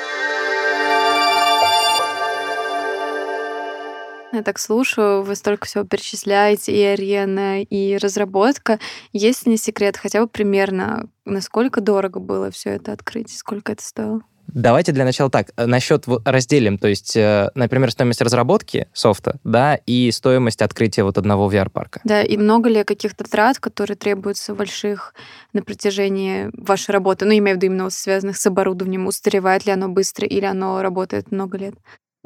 Я 4.32 4.42
так 4.42 4.58
слушаю, 4.58 5.22
вы 5.22 5.34
столько 5.36 5.66
всего 5.66 5.84
перечисляете, 5.84 6.72
и 6.72 6.82
арена, 6.82 7.62
и 7.62 7.96
разработка. 7.96 8.78
Есть 9.12 9.46
ли 9.46 9.52
не 9.52 9.58
секрет, 9.58 9.96
хотя 9.96 10.20
бы 10.20 10.28
примерно, 10.28 11.08
насколько 11.24 11.80
дорого 11.80 12.20
было 12.20 12.50
все 12.50 12.70
это 12.70 12.92
открыть, 12.92 13.34
сколько 13.34 13.72
это 13.72 13.82
стоило? 13.82 14.20
Давайте 14.48 14.92
для 14.92 15.04
начала 15.04 15.30
так, 15.30 15.50
э, 15.56 15.66
насчет 15.66 16.04
разделим, 16.24 16.78
то 16.78 16.88
есть, 16.88 17.14
э, 17.16 17.50
например, 17.54 17.90
стоимость 17.90 18.22
разработки 18.22 18.88
софта, 18.94 19.38
да, 19.44 19.74
и 19.74 20.10
стоимость 20.10 20.62
открытия 20.62 21.04
вот 21.04 21.18
одного 21.18 21.50
VR-парка. 21.50 22.00
Да, 22.04 22.22
и 22.22 22.36
много 22.38 22.70
ли 22.70 22.82
каких-то 22.82 23.24
трат, 23.24 23.58
которые 23.58 23.96
требуются 23.96 24.54
больших 24.54 25.14
на 25.52 25.62
протяжении 25.62 26.50
вашей 26.54 26.92
работы, 26.92 27.26
ну, 27.26 27.32
имею 27.32 27.56
в 27.58 27.62
виду 27.62 27.66
именно 27.66 27.90
связанных 27.90 28.38
с 28.38 28.46
оборудованием, 28.46 29.06
устаревает 29.06 29.66
ли 29.66 29.72
оно 29.72 29.88
быстро 29.88 30.26
или 30.26 30.46
оно 30.46 30.80
работает 30.80 31.30
много 31.30 31.58
лет? 31.58 31.74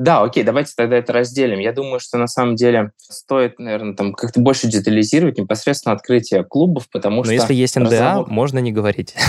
Да, 0.03 0.23
окей, 0.23 0.43
давайте 0.43 0.73
тогда 0.77 0.97
это 0.97 1.13
разделим. 1.13 1.61
Я 1.61 1.73
думаю, 1.73 2.01
что 2.01 2.19
на 2.19 2.27
самом 2.27 2.57
деле 2.57 2.91
стоит, 2.97 3.61
наверное, 3.61 3.95
там 3.95 4.15
как-то 4.15 4.41
больше 4.41 4.67
детализировать 4.67 5.39
непосредственно 5.39 5.95
открытие 5.95 6.43
клубов, 6.43 6.89
потому 6.91 7.19
Но 7.19 7.23
что... 7.23 7.33
Но 7.33 7.41
если 7.41 7.55
есть 7.55 7.77
НДА, 7.77 7.91
разработ... 7.91 8.29
можно 8.29 8.59
не 8.59 8.73
говорить. 8.73 9.15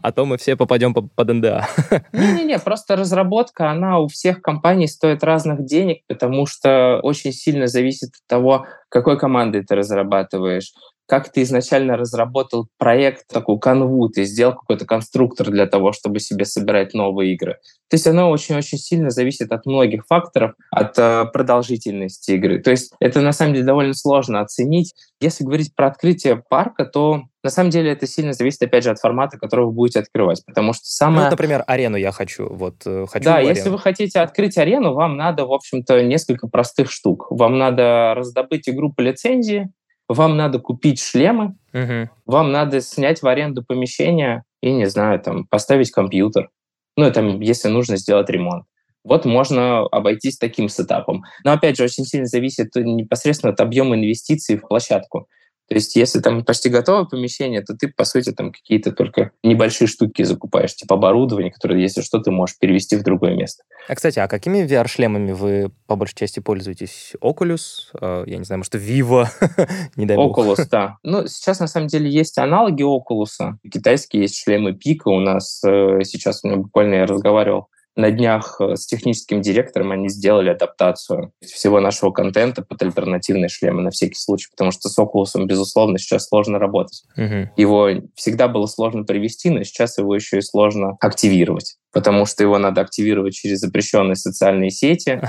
А 0.00 0.12
то 0.12 0.24
мы 0.24 0.38
все 0.38 0.54
попадем 0.54 0.94
под 0.94 1.28
НДА. 1.28 1.68
Не-не-не, 2.12 2.60
просто 2.60 2.94
разработка, 2.94 3.70
она 3.70 3.98
у 3.98 4.06
всех 4.06 4.40
компаний 4.40 4.86
стоит 4.86 5.24
разных 5.24 5.64
денег, 5.64 6.02
потому 6.06 6.46
что 6.46 7.00
очень 7.02 7.32
сильно 7.32 7.66
зависит 7.66 8.10
от 8.10 8.26
того, 8.28 8.66
какой 8.88 9.18
командой 9.18 9.64
ты 9.64 9.74
разрабатываешь, 9.74 10.72
как 11.08 11.32
ты 11.32 11.42
изначально 11.42 11.96
разработал 11.96 12.68
проект, 12.76 13.26
такую 13.28 13.58
канву, 13.58 14.10
ты 14.10 14.24
сделал 14.24 14.52
какой-то 14.52 14.84
конструктор 14.84 15.50
для 15.50 15.66
того, 15.66 15.92
чтобы 15.92 16.20
себе 16.20 16.44
собирать 16.44 16.92
новые 16.92 17.32
игры. 17.32 17.54
То 17.88 17.94
есть 17.94 18.06
оно 18.06 18.30
очень-очень 18.30 18.76
сильно 18.76 19.08
зависит 19.08 19.50
от 19.50 19.64
многих 19.64 20.04
факторов, 20.06 20.52
от 20.70 20.98
э, 20.98 21.24
продолжительности 21.32 22.32
игры. 22.32 22.60
То 22.60 22.70
есть 22.70 22.92
это 23.00 23.22
на 23.22 23.32
самом 23.32 23.54
деле 23.54 23.64
довольно 23.64 23.94
сложно 23.94 24.42
оценить. 24.42 24.92
Если 25.18 25.44
говорить 25.44 25.74
про 25.74 25.86
открытие 25.86 26.36
парка, 26.36 26.84
то 26.84 27.22
на 27.42 27.48
самом 27.48 27.70
деле 27.70 27.90
это 27.92 28.06
сильно 28.06 28.34
зависит, 28.34 28.62
опять 28.62 28.84
же, 28.84 28.90
от 28.90 28.98
формата, 28.98 29.38
который 29.38 29.64
вы 29.64 29.72
будете 29.72 30.00
открывать, 30.00 30.44
потому 30.44 30.74
что 30.74 30.84
самое... 30.84 31.20
Ну, 31.20 31.24
вот, 31.24 31.30
например, 31.30 31.64
арену 31.66 31.96
я 31.96 32.12
хочу. 32.12 32.52
Вот, 32.52 32.82
э, 32.84 33.06
хочу 33.08 33.24
да, 33.24 33.36
арену. 33.36 33.54
если 33.54 33.70
вы 33.70 33.78
хотите 33.78 34.20
открыть 34.20 34.58
арену, 34.58 34.92
вам 34.92 35.16
надо, 35.16 35.46
в 35.46 35.52
общем-то, 35.54 36.02
несколько 36.02 36.48
простых 36.48 36.90
штук. 36.90 37.28
Вам 37.30 37.56
надо 37.56 38.12
раздобыть 38.14 38.68
игру 38.68 38.92
по 38.92 39.00
лицензии, 39.00 39.70
вам 40.08 40.36
надо 40.36 40.58
купить 40.58 41.00
шлемы, 41.00 41.56
угу. 41.72 42.10
вам 42.26 42.50
надо 42.50 42.80
снять 42.80 43.22
в 43.22 43.26
аренду 43.26 43.62
помещение 43.62 44.44
и, 44.62 44.72
не 44.72 44.86
знаю, 44.86 45.20
там, 45.20 45.46
поставить 45.46 45.90
компьютер. 45.90 46.50
Ну, 46.96 47.12
там, 47.12 47.40
если 47.40 47.68
нужно 47.68 47.96
сделать 47.96 48.28
ремонт. 48.30 48.64
Вот 49.04 49.24
можно 49.24 49.86
обойтись 49.86 50.36
таким 50.36 50.68
сетапом. 50.68 51.24
Но, 51.44 51.52
опять 51.52 51.76
же, 51.76 51.84
очень 51.84 52.04
сильно 52.04 52.26
зависит 52.26 52.74
непосредственно 52.74 53.52
от 53.52 53.60
объема 53.60 53.94
инвестиций 53.94 54.56
в 54.56 54.66
площадку. 54.66 55.28
То 55.68 55.74
есть, 55.74 55.96
если 55.96 56.20
там 56.20 56.44
почти 56.44 56.70
готовое 56.70 57.04
помещение, 57.04 57.62
то 57.62 57.74
ты, 57.74 57.88
по 57.88 58.04
сути, 58.04 58.32
там 58.32 58.52
какие-то 58.52 58.90
только 58.90 59.32
небольшие 59.42 59.86
штуки 59.86 60.22
закупаешь, 60.22 60.74
типа 60.74 60.94
оборудование, 60.94 61.52
которое, 61.52 61.80
если 61.80 62.00
что, 62.00 62.20
ты 62.20 62.30
можешь 62.30 62.58
перевести 62.58 62.96
в 62.96 63.02
другое 63.02 63.34
место. 63.34 63.64
А, 63.86 63.94
кстати, 63.94 64.18
а 64.18 64.28
какими 64.28 64.66
VR-шлемами 64.66 65.32
вы 65.32 65.70
по 65.86 65.96
большей 65.96 66.14
части 66.14 66.40
пользуетесь? 66.40 67.12
Oculus? 67.22 67.90
Э, 68.00 68.24
я 68.26 68.38
не 68.38 68.44
знаю, 68.44 68.60
может, 68.60 68.74
Vivo? 68.74 69.26
не 69.96 70.06
дай 70.06 70.16
бог. 70.16 70.38
Oculus, 70.38 70.66
да. 70.70 70.96
Ну, 71.02 71.26
сейчас, 71.26 71.60
на 71.60 71.66
самом 71.66 71.88
деле, 71.88 72.10
есть 72.10 72.38
аналоги 72.38 72.82
Oculus. 72.82 73.54
Китайские 73.70 74.22
есть 74.22 74.36
шлемы 74.36 74.72
Пика. 74.72 75.08
У 75.08 75.20
нас 75.20 75.62
э, 75.64 76.00
сейчас, 76.04 76.40
у 76.44 76.48
меня 76.48 76.58
буквально 76.58 76.94
я 76.94 77.06
разговаривал 77.06 77.68
на 77.98 78.12
днях 78.12 78.60
э, 78.60 78.76
с 78.76 78.86
техническим 78.86 79.42
директором 79.42 79.90
они 79.90 80.08
сделали 80.08 80.50
адаптацию 80.50 81.32
всего 81.42 81.80
нашего 81.80 82.12
контента 82.12 82.62
под 82.62 82.80
альтернативные 82.80 83.48
шлемы 83.48 83.82
на 83.82 83.90
всякий 83.90 84.14
случай, 84.14 84.48
потому 84.50 84.70
что 84.70 84.88
с 84.88 84.96
Oculus, 84.98 85.44
безусловно, 85.44 85.98
сейчас 85.98 86.28
сложно 86.28 86.60
работать. 86.60 87.02
Угу. 87.16 87.50
Его 87.56 87.88
всегда 88.14 88.46
было 88.46 88.66
сложно 88.66 89.02
привести, 89.02 89.50
но 89.50 89.64
сейчас 89.64 89.98
его 89.98 90.14
еще 90.14 90.38
и 90.38 90.42
сложно 90.42 90.96
активировать 91.00 91.77
потому 91.92 92.26
что 92.26 92.42
его 92.42 92.58
надо 92.58 92.80
активировать 92.80 93.34
через 93.34 93.60
запрещенные 93.60 94.16
социальные 94.16 94.70
сети. 94.70 95.20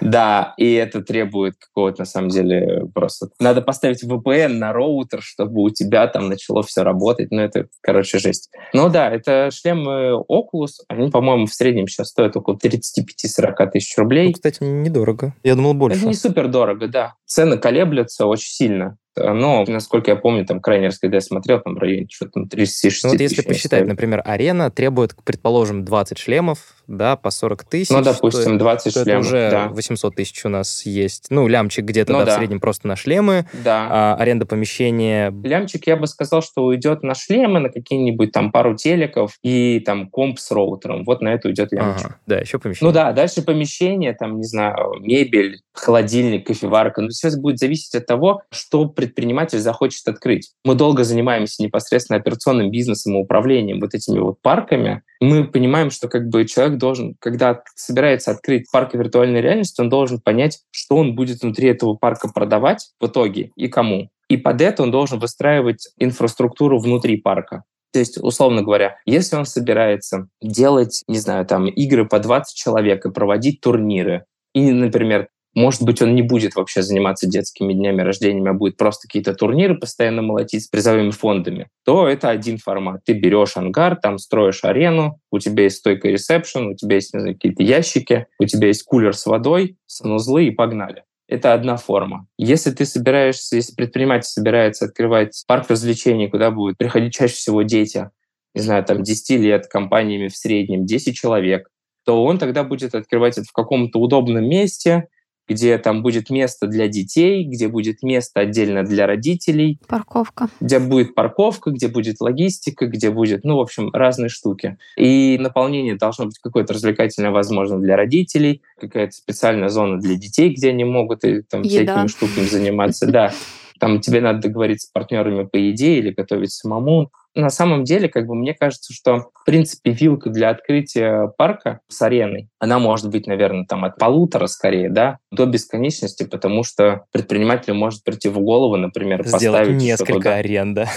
Да, 0.00 0.54
и 0.56 0.72
это 0.74 1.02
требует 1.02 1.56
какого-то, 1.58 2.02
на 2.02 2.06
самом 2.06 2.28
деле, 2.28 2.86
просто... 2.94 3.28
Надо 3.40 3.62
поставить 3.62 4.04
VPN 4.04 4.48
на 4.48 4.72
роутер, 4.72 5.22
чтобы 5.22 5.62
у 5.62 5.70
тебя 5.70 6.06
там 6.06 6.28
начало 6.28 6.62
все 6.62 6.82
работать. 6.82 7.30
Ну, 7.30 7.40
это, 7.40 7.66
короче, 7.80 8.18
жесть. 8.18 8.50
Ну 8.72 8.88
да, 8.88 9.10
это 9.10 9.50
шлемы 9.52 10.22
Oculus. 10.28 10.84
Они, 10.88 11.10
по-моему, 11.10 11.46
в 11.46 11.54
среднем 11.54 11.88
сейчас 11.88 12.08
стоят 12.08 12.36
около 12.36 12.56
35-40 12.56 13.70
тысяч 13.72 13.96
рублей. 13.98 14.28
Ну, 14.28 14.32
кстати, 14.32 14.62
недорого. 14.62 15.34
Я 15.42 15.54
думал, 15.54 15.74
больше. 15.74 15.98
Это 15.98 16.08
не 16.08 16.14
супер 16.14 16.48
дорого, 16.48 16.88
да. 16.88 17.14
Цены 17.24 17.58
колеблются 17.58 18.26
очень 18.26 18.50
сильно. 18.50 18.98
Но, 19.16 19.64
насколько 19.66 20.10
я 20.10 20.16
помню, 20.16 20.44
там 20.44 20.60
крайний 20.60 20.86
раз, 20.86 20.98
когда 20.98 21.16
я 21.16 21.20
смотрел, 21.20 21.60
там 21.60 21.74
в 21.74 21.78
районе 21.78 22.06
что-то 22.10 22.32
там 22.32 22.48
36 22.48 23.04
ну, 23.04 23.10
вот 23.10 23.20
если 23.20 23.42
посчитать, 23.42 23.86
например, 23.86 24.22
арена 24.24 24.70
требует, 24.70 25.14
предположим, 25.24 25.84
20 25.84 26.18
шлемов, 26.18 26.58
да, 26.86 27.16
по 27.16 27.30
40 27.30 27.64
тысяч. 27.64 27.90
Ну, 27.90 28.02
допустим, 28.02 28.58
20 28.58 28.94
то 28.94 29.02
шлемов, 29.02 29.08
это 29.08 29.18
уже 29.18 29.50
да. 29.50 29.68
800 29.68 30.14
тысяч 30.14 30.44
у 30.44 30.48
нас 30.48 30.84
есть. 30.86 31.26
Ну, 31.30 31.48
лямчик 31.48 31.84
где-то, 31.84 32.12
ну, 32.12 32.18
да, 32.18 32.26
да, 32.26 32.34
в 32.34 32.38
среднем 32.38 32.60
просто 32.60 32.86
на 32.86 32.96
шлемы. 32.96 33.46
Да. 33.64 33.88
А, 33.90 34.16
аренда 34.16 34.46
помещения. 34.46 35.32
Лямчик, 35.42 35.86
я 35.86 35.96
бы 35.96 36.06
сказал, 36.06 36.42
что 36.42 36.64
уйдет 36.64 37.02
на 37.02 37.14
шлемы, 37.14 37.60
на 37.60 37.70
какие-нибудь 37.70 38.32
там 38.32 38.52
пару 38.52 38.76
телеков 38.76 39.38
и 39.42 39.80
там 39.80 40.08
комп 40.08 40.38
с 40.38 40.50
роутером. 40.50 41.04
Вот 41.04 41.22
на 41.22 41.28
это 41.28 41.48
уйдет 41.48 41.72
лямчик. 41.72 42.06
Ага, 42.06 42.18
да, 42.26 42.38
еще 42.38 42.58
помещение. 42.58 42.88
Ну 42.88 42.94
да, 42.94 43.12
дальше 43.12 43.42
помещение, 43.42 44.12
там, 44.12 44.36
не 44.36 44.44
знаю, 44.44 45.00
мебель, 45.00 45.60
холодильник, 45.72 46.46
кофеварка. 46.46 47.02
Ну, 47.02 47.08
все 47.08 47.30
будет 47.36 47.58
зависеть 47.58 47.94
от 47.94 48.06
того, 48.06 48.42
что 48.50 48.86
предприниматель 49.06 49.58
захочет 49.58 50.06
открыть. 50.08 50.52
Мы 50.64 50.74
долго 50.74 51.04
занимаемся 51.04 51.62
непосредственно 51.62 52.18
операционным 52.18 52.70
бизнесом 52.70 53.14
и 53.14 53.20
управлением 53.20 53.80
вот 53.80 53.94
этими 53.94 54.18
вот 54.18 54.40
парками. 54.42 55.02
Мы 55.20 55.46
понимаем, 55.46 55.90
что 55.90 56.08
как 56.08 56.28
бы 56.28 56.44
человек 56.44 56.78
должен, 56.78 57.14
когда 57.20 57.62
собирается 57.74 58.32
открыть 58.32 58.70
парк 58.70 58.94
виртуальной 58.94 59.40
реальности, 59.40 59.80
он 59.80 59.88
должен 59.88 60.20
понять, 60.20 60.60
что 60.70 60.96
он 60.96 61.14
будет 61.14 61.42
внутри 61.42 61.68
этого 61.68 61.94
парка 61.94 62.28
продавать 62.28 62.90
в 63.00 63.06
итоге 63.06 63.50
и 63.56 63.68
кому. 63.68 64.08
И 64.28 64.36
под 64.36 64.60
это 64.60 64.82
он 64.82 64.90
должен 64.90 65.18
выстраивать 65.18 65.88
инфраструктуру 65.98 66.78
внутри 66.78 67.16
парка. 67.16 67.62
То 67.92 68.00
есть, 68.00 68.18
условно 68.18 68.62
говоря, 68.62 68.98
если 69.06 69.36
он 69.36 69.46
собирается 69.46 70.28
делать, 70.42 71.02
не 71.08 71.18
знаю, 71.18 71.46
там, 71.46 71.66
игры 71.66 72.06
по 72.06 72.18
20 72.18 72.54
человек 72.54 73.06
и 73.06 73.10
проводить 73.10 73.60
турниры, 73.60 74.26
и, 74.52 74.70
например, 74.70 75.28
может 75.56 75.82
быть, 75.82 76.02
он 76.02 76.14
не 76.14 76.20
будет 76.20 76.54
вообще 76.54 76.82
заниматься 76.82 77.26
детскими 77.26 77.72
днями 77.72 78.02
рождения, 78.02 78.46
а 78.48 78.52
будет 78.52 78.76
просто 78.76 79.08
какие-то 79.08 79.32
турниры 79.32 79.74
постоянно 79.74 80.20
молотить 80.20 80.64
с 80.64 80.68
призовыми 80.68 81.10
фондами, 81.10 81.70
то 81.82 82.06
это 82.06 82.28
один 82.28 82.58
формат. 82.58 83.00
Ты 83.06 83.14
берешь 83.14 83.56
ангар, 83.56 83.96
там 83.96 84.18
строишь 84.18 84.64
арену, 84.64 85.18
у 85.32 85.38
тебя 85.38 85.64
есть 85.64 85.78
стойка 85.78 86.08
ресепшн, 86.08 86.66
у 86.68 86.74
тебя 86.74 86.96
есть 86.96 87.10
какие-то 87.12 87.62
ящики, 87.62 88.26
у 88.38 88.44
тебя 88.44 88.68
есть 88.68 88.82
кулер 88.82 89.16
с 89.16 89.24
водой, 89.24 89.78
санузлы 89.86 90.44
и 90.44 90.50
погнали. 90.50 91.04
Это 91.26 91.54
одна 91.54 91.78
форма. 91.78 92.26
Если 92.36 92.70
ты 92.70 92.84
собираешься, 92.84 93.56
если 93.56 93.74
предприниматель 93.74 94.28
собирается 94.28 94.84
открывать 94.84 95.42
парк 95.46 95.70
развлечений, 95.70 96.28
куда 96.28 96.50
будут 96.50 96.76
приходить 96.76 97.14
чаще 97.14 97.34
всего 97.34 97.62
дети, 97.62 98.10
не 98.54 98.60
знаю, 98.60 98.84
там 98.84 99.02
10 99.02 99.40
лет, 99.40 99.68
компаниями 99.68 100.28
в 100.28 100.36
среднем 100.36 100.84
10 100.84 101.16
человек, 101.16 101.70
то 102.04 102.22
он 102.22 102.38
тогда 102.38 102.62
будет 102.62 102.94
открывать 102.94 103.38
это 103.38 103.46
в 103.48 103.52
каком-то 103.52 103.98
удобном 103.98 104.44
месте, 104.44 105.08
где 105.48 105.78
там 105.78 106.02
будет 106.02 106.30
место 106.30 106.66
для 106.66 106.88
детей, 106.88 107.44
где 107.44 107.68
будет 107.68 108.02
место 108.02 108.40
отдельно 108.40 108.82
для 108.82 109.06
родителей. 109.06 109.78
Парковка. 109.86 110.48
Где 110.60 110.78
будет 110.78 111.14
парковка, 111.14 111.70
где 111.70 111.88
будет 111.88 112.20
логистика, 112.20 112.86
где 112.86 113.10
будет, 113.10 113.44
ну, 113.44 113.56
в 113.56 113.60
общем, 113.60 113.90
разные 113.92 114.28
штуки. 114.28 114.78
И 114.96 115.36
наполнение 115.40 115.96
должно 115.96 116.26
быть 116.26 116.38
какое-то 116.38 116.74
развлекательное, 116.74 117.30
возможно, 117.30 117.78
для 117.78 117.96
родителей, 117.96 118.62
какая-то 118.80 119.12
специальная 119.12 119.68
зона 119.68 119.98
для 119.98 120.16
детей, 120.16 120.52
где 120.52 120.70
они 120.70 120.84
могут 120.84 121.24
и, 121.24 121.42
там 121.42 121.62
Еда. 121.62 121.92
всякими 121.92 122.08
штуками 122.08 122.46
заниматься. 122.46 123.06
Да. 123.06 123.32
Там 123.78 124.00
тебе 124.00 124.20
надо 124.20 124.40
договориться 124.40 124.86
с 124.88 124.90
партнерами 124.90 125.44
по 125.44 125.56
еде 125.56 125.98
или 125.98 126.10
готовить 126.10 126.50
самому 126.52 127.10
на 127.36 127.50
самом 127.50 127.84
деле, 127.84 128.08
как 128.08 128.26
бы 128.26 128.34
мне 128.34 128.54
кажется, 128.54 128.92
что, 128.92 129.30
в 129.34 129.44
принципе, 129.44 129.92
вилка 129.92 130.30
для 130.30 130.50
открытия 130.50 131.28
парка 131.36 131.80
с 131.88 132.00
ареной, 132.02 132.48
она 132.58 132.78
может 132.78 133.10
быть, 133.10 133.26
наверное, 133.26 133.66
там 133.66 133.84
от 133.84 133.96
полутора 133.98 134.46
скорее, 134.46 134.88
да, 134.88 135.18
до 135.30 135.46
бесконечности, 135.46 136.24
потому 136.24 136.64
что 136.64 137.04
предпринимателю 137.12 137.74
может 137.74 138.02
прийти 138.02 138.28
в 138.28 138.40
голову, 138.40 138.76
например, 138.76 139.26
сделать 139.26 139.60
поставить 139.60 139.82
несколько 139.82 140.34
арен, 140.34 140.74
да. 140.74 140.88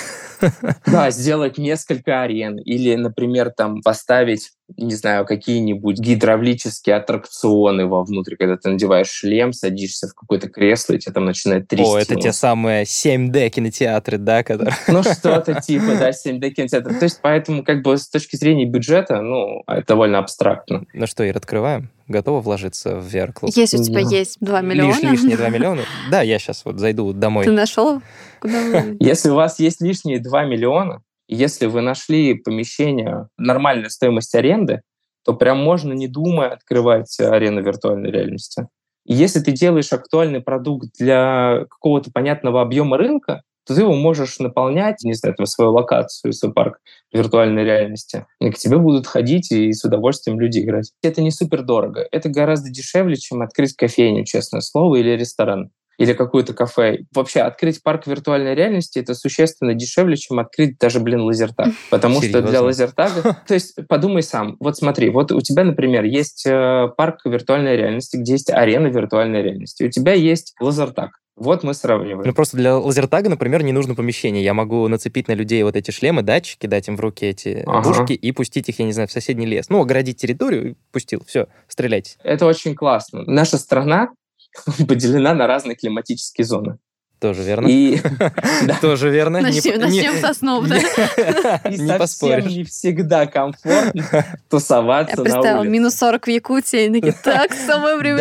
Да, 0.85 1.11
сделать 1.11 1.57
несколько 1.57 2.21
арен. 2.21 2.59
Или, 2.59 2.95
например, 2.95 3.51
там 3.55 3.81
поставить 3.81 4.51
не 4.77 4.93
знаю, 4.93 5.25
какие-нибудь 5.25 5.97
гидравлические 5.99 6.97
аттракционы 6.97 7.87
вовнутрь, 7.87 8.35
когда 8.35 8.57
ты 8.57 8.69
надеваешь 8.69 9.09
шлем, 9.09 9.53
садишься 9.53 10.07
в 10.07 10.13
какое-то 10.13 10.49
кресло, 10.49 10.93
и 10.93 10.99
тебя 10.99 11.13
там 11.13 11.25
начинает 11.25 11.67
трясти. 11.67 11.91
О, 11.91 11.97
это 11.97 12.15
те 12.15 12.31
самые 12.31 12.83
7D 12.83 13.49
кинотеатры, 13.49 14.17
да? 14.17 14.43
Которые... 14.43 14.75
Ну, 14.87 15.03
что-то 15.03 15.59
типа, 15.59 15.95
да, 15.99 16.13
7D 16.29 16.49
кинотеатр. 16.51 16.95
То 16.99 17.05
есть, 17.05 17.19
поэтому, 17.21 17.63
как 17.63 17.81
бы, 17.81 17.97
с 17.97 18.09
точки 18.09 18.35
зрения 18.35 18.65
бюджета, 18.65 19.21
ну, 19.21 19.63
это 19.67 19.87
довольно 19.87 20.19
абстрактно. 20.19 20.85
Ну 20.93 21.07
что, 21.07 21.23
Ир, 21.23 21.37
открываем? 21.37 21.89
Готова 22.07 22.41
вложиться 22.41 22.97
в 22.97 23.13
VR-клуб? 23.13 23.51
Если 23.55 23.77
у 23.77 23.83
тебя 23.83 23.99
есть 23.99 24.37
2 24.41 24.61
миллиона. 24.61 24.89
Лиш, 24.89 25.01
лишние 25.01 25.37
2 25.37 25.49
миллиона? 25.49 25.81
Да, 26.09 26.21
я 26.21 26.39
сейчас 26.39 26.65
вот 26.65 26.79
зайду 26.79 27.13
домой. 27.13 27.45
Ты 27.45 27.51
нашел? 27.51 28.01
Куда 28.39 28.83
Если 28.99 29.29
у 29.29 29.35
вас 29.35 29.59
есть 29.59 29.81
лишние 29.81 30.19
2 30.19 30.45
миллиона, 30.45 31.01
если 31.27 31.67
вы 31.67 31.81
нашли 31.81 32.33
помещение 32.33 33.27
нормальной 33.37 33.91
стоимости 33.91 34.35
аренды, 34.35 34.81
то 35.23 35.33
прям 35.33 35.59
можно, 35.59 35.93
не 35.93 36.07
думая, 36.07 36.49
открывать 36.49 37.19
арену 37.19 37.61
виртуальной 37.61 38.09
реальности. 38.09 38.67
И 39.05 39.13
если 39.13 39.39
ты 39.39 39.51
делаешь 39.51 39.93
актуальный 39.93 40.41
продукт 40.41 40.89
для 40.97 41.65
какого-то 41.69 42.11
понятного 42.11 42.61
объема 42.61 42.97
рынка, 42.97 43.43
ты 43.75 43.81
его 43.81 43.95
можешь 43.95 44.39
наполнять, 44.39 45.03
не 45.03 45.13
знаю, 45.13 45.35
свою 45.45 45.71
локацию, 45.71 46.33
свой 46.33 46.53
парк 46.53 46.79
виртуальной 47.13 47.63
реальности. 47.63 48.25
И 48.39 48.49
к 48.49 48.57
тебе 48.57 48.77
будут 48.77 49.07
ходить 49.07 49.51
и 49.51 49.71
с 49.73 49.83
удовольствием 49.83 50.39
люди 50.39 50.59
играть. 50.59 50.91
Это 51.01 51.21
не 51.21 51.31
супер 51.31 51.63
дорого. 51.63 52.07
Это 52.11 52.29
гораздо 52.29 52.69
дешевле, 52.69 53.15
чем 53.15 53.41
открыть 53.41 53.75
кофейню, 53.75 54.25
честное 54.25 54.61
слово, 54.61 54.97
или 54.97 55.11
ресторан 55.11 55.71
или 55.99 56.13
какое-то 56.13 56.53
кафе. 56.53 56.99
Вообще, 57.13 57.41
открыть 57.41 57.83
парк 57.83 58.07
виртуальной 58.07 58.55
реальности— 58.55 58.99
это 58.99 59.13
существенно 59.13 59.73
дешевле, 59.73 60.15
чем 60.15 60.39
открыть 60.39 60.79
даже, 60.79 61.01
блин, 61.01 61.21
лазертаг. 61.21 61.67
Потому 61.89 62.21
Серьезно? 62.21 62.39
что 62.39 62.49
для 62.49 62.61
лазертага... 62.61 63.37
То 63.47 63.53
есть 63.53 63.75
подумай 63.87 64.23
сам. 64.23 64.55
Вот 64.61 64.77
смотри, 64.77 65.09
вот 65.09 65.33
у 65.33 65.41
тебя, 65.41 65.65
например, 65.65 66.05
есть 66.05 66.45
э, 66.47 66.87
парк 66.95 67.19
виртуальной 67.25 67.75
реальности, 67.75 68.15
где 68.15 68.31
есть 68.31 68.49
арена 68.49 68.87
виртуальной 68.87 69.43
реальности. 69.43 69.83
У 69.83 69.89
тебя 69.89 70.13
есть 70.13 70.55
лазертаг. 70.61 71.18
Вот 71.39 71.63
мы 71.63 71.73
сравниваем. 71.73 72.27
Ну, 72.27 72.33
просто 72.33 72.57
для 72.57 72.77
лазертага, 72.77 73.29
например, 73.29 73.63
не 73.63 73.71
нужно 73.71 73.95
помещение. 73.95 74.43
Я 74.43 74.53
могу 74.53 74.87
нацепить 74.89 75.29
на 75.29 75.33
людей 75.33 75.63
вот 75.63 75.75
эти 75.75 75.91
шлемы, 75.91 76.21
датчики, 76.21 76.67
дать 76.67 76.89
им 76.89 76.97
в 76.97 76.99
руки 76.99 77.25
эти 77.25 77.63
ага. 77.65 77.81
пушки 77.81 78.13
и 78.13 78.31
пустить 78.33 78.67
их, 78.67 78.79
я 78.79 78.85
не 78.85 78.91
знаю, 78.91 79.07
в 79.07 79.11
соседний 79.11 79.45
лес. 79.45 79.69
Ну, 79.69 79.81
оградить 79.81 80.17
территорию 80.17 80.71
и 80.71 80.75
пустил. 80.91 81.23
Все, 81.25 81.47
стреляйте. 81.69 82.17
Это 82.23 82.45
очень 82.45 82.75
классно. 82.75 83.23
Наша 83.25 83.57
страна 83.57 84.09
поделена 84.87 85.33
на 85.33 85.47
разные 85.47 85.77
климатические 85.77 86.45
зоны. 86.45 86.77
Тоже 87.19 87.43
верно. 87.43 87.67
И, 87.67 87.99
Тоже 88.81 89.09
верно. 89.09 89.41
Начнем 89.41 90.21
со 90.21 90.33
снов, 90.33 90.67
да? 90.67 90.77
И 91.69 91.75
совсем 91.75 92.47
не 92.47 92.63
всегда 92.63 93.25
комфортно 93.25 94.25
тусоваться 94.49 95.15
Я 95.17 95.23
представила, 95.23 95.63
минус 95.63 95.95
40 95.95 96.25
в 96.25 96.29
Якутии, 96.29 97.13
так, 97.23 97.53
самое 97.53 97.97
время 97.97 98.17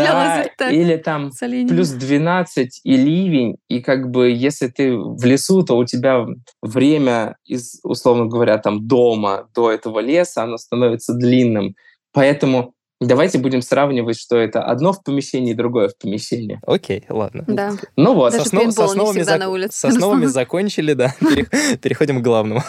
да, 0.59 0.71
Или 0.71 0.97
там 0.97 1.31
плюс 1.69 1.91
12 1.91 2.81
и 2.83 2.97
ливень, 2.97 3.57
и 3.69 3.81
как 3.81 4.11
бы 4.11 4.31
если 4.31 4.67
ты 4.67 4.97
в 4.97 5.25
лесу, 5.25 5.63
то 5.63 5.77
у 5.77 5.85
тебя 5.85 6.27
время 6.61 7.37
из, 7.45 7.79
условно 7.85 8.27
говоря, 8.27 8.59
там 8.59 8.89
дома 8.89 9.49
до 9.55 9.71
этого 9.71 10.01
леса, 10.01 10.43
оно 10.43 10.57
становится 10.57 11.15
длинным. 11.15 11.77
Поэтому 12.13 12.75
Давайте 13.01 13.39
будем 13.39 13.63
сравнивать, 13.63 14.19
что 14.19 14.37
это 14.37 14.63
одно 14.65 14.93
в 14.93 15.05
помещении, 15.05 15.53
другое 15.53 15.89
в 15.89 15.97
помещении. 15.99 16.61
Окей, 16.67 17.05
ладно. 17.09 17.45
Да. 17.47 17.73
Ну 17.97 18.15
вот. 18.15 18.33
Даже 18.33 18.45
Соснов, 18.45 18.63
пейнтбол 18.65 18.89
с 18.89 18.95
не 18.95 18.99
основами, 19.01 19.17
всегда 19.19 19.37
зак- 19.37 19.39
на 19.39 19.49
улице. 19.51 19.77
с 19.79 19.85
основами 19.85 20.25
закончили, 20.27 20.93
да. 20.95 21.15
Пере- 21.21 21.77
Переходим 21.79 22.21
к 22.21 22.25
главному. 22.25 22.63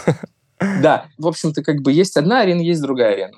Да, 0.81 1.05
в 1.17 1.27
общем-то, 1.27 1.63
как 1.63 1.81
бы 1.81 1.91
есть 1.91 2.15
одна 2.17 2.41
арена, 2.41 2.61
есть 2.61 2.81
другая 2.81 3.13
арена. 3.13 3.37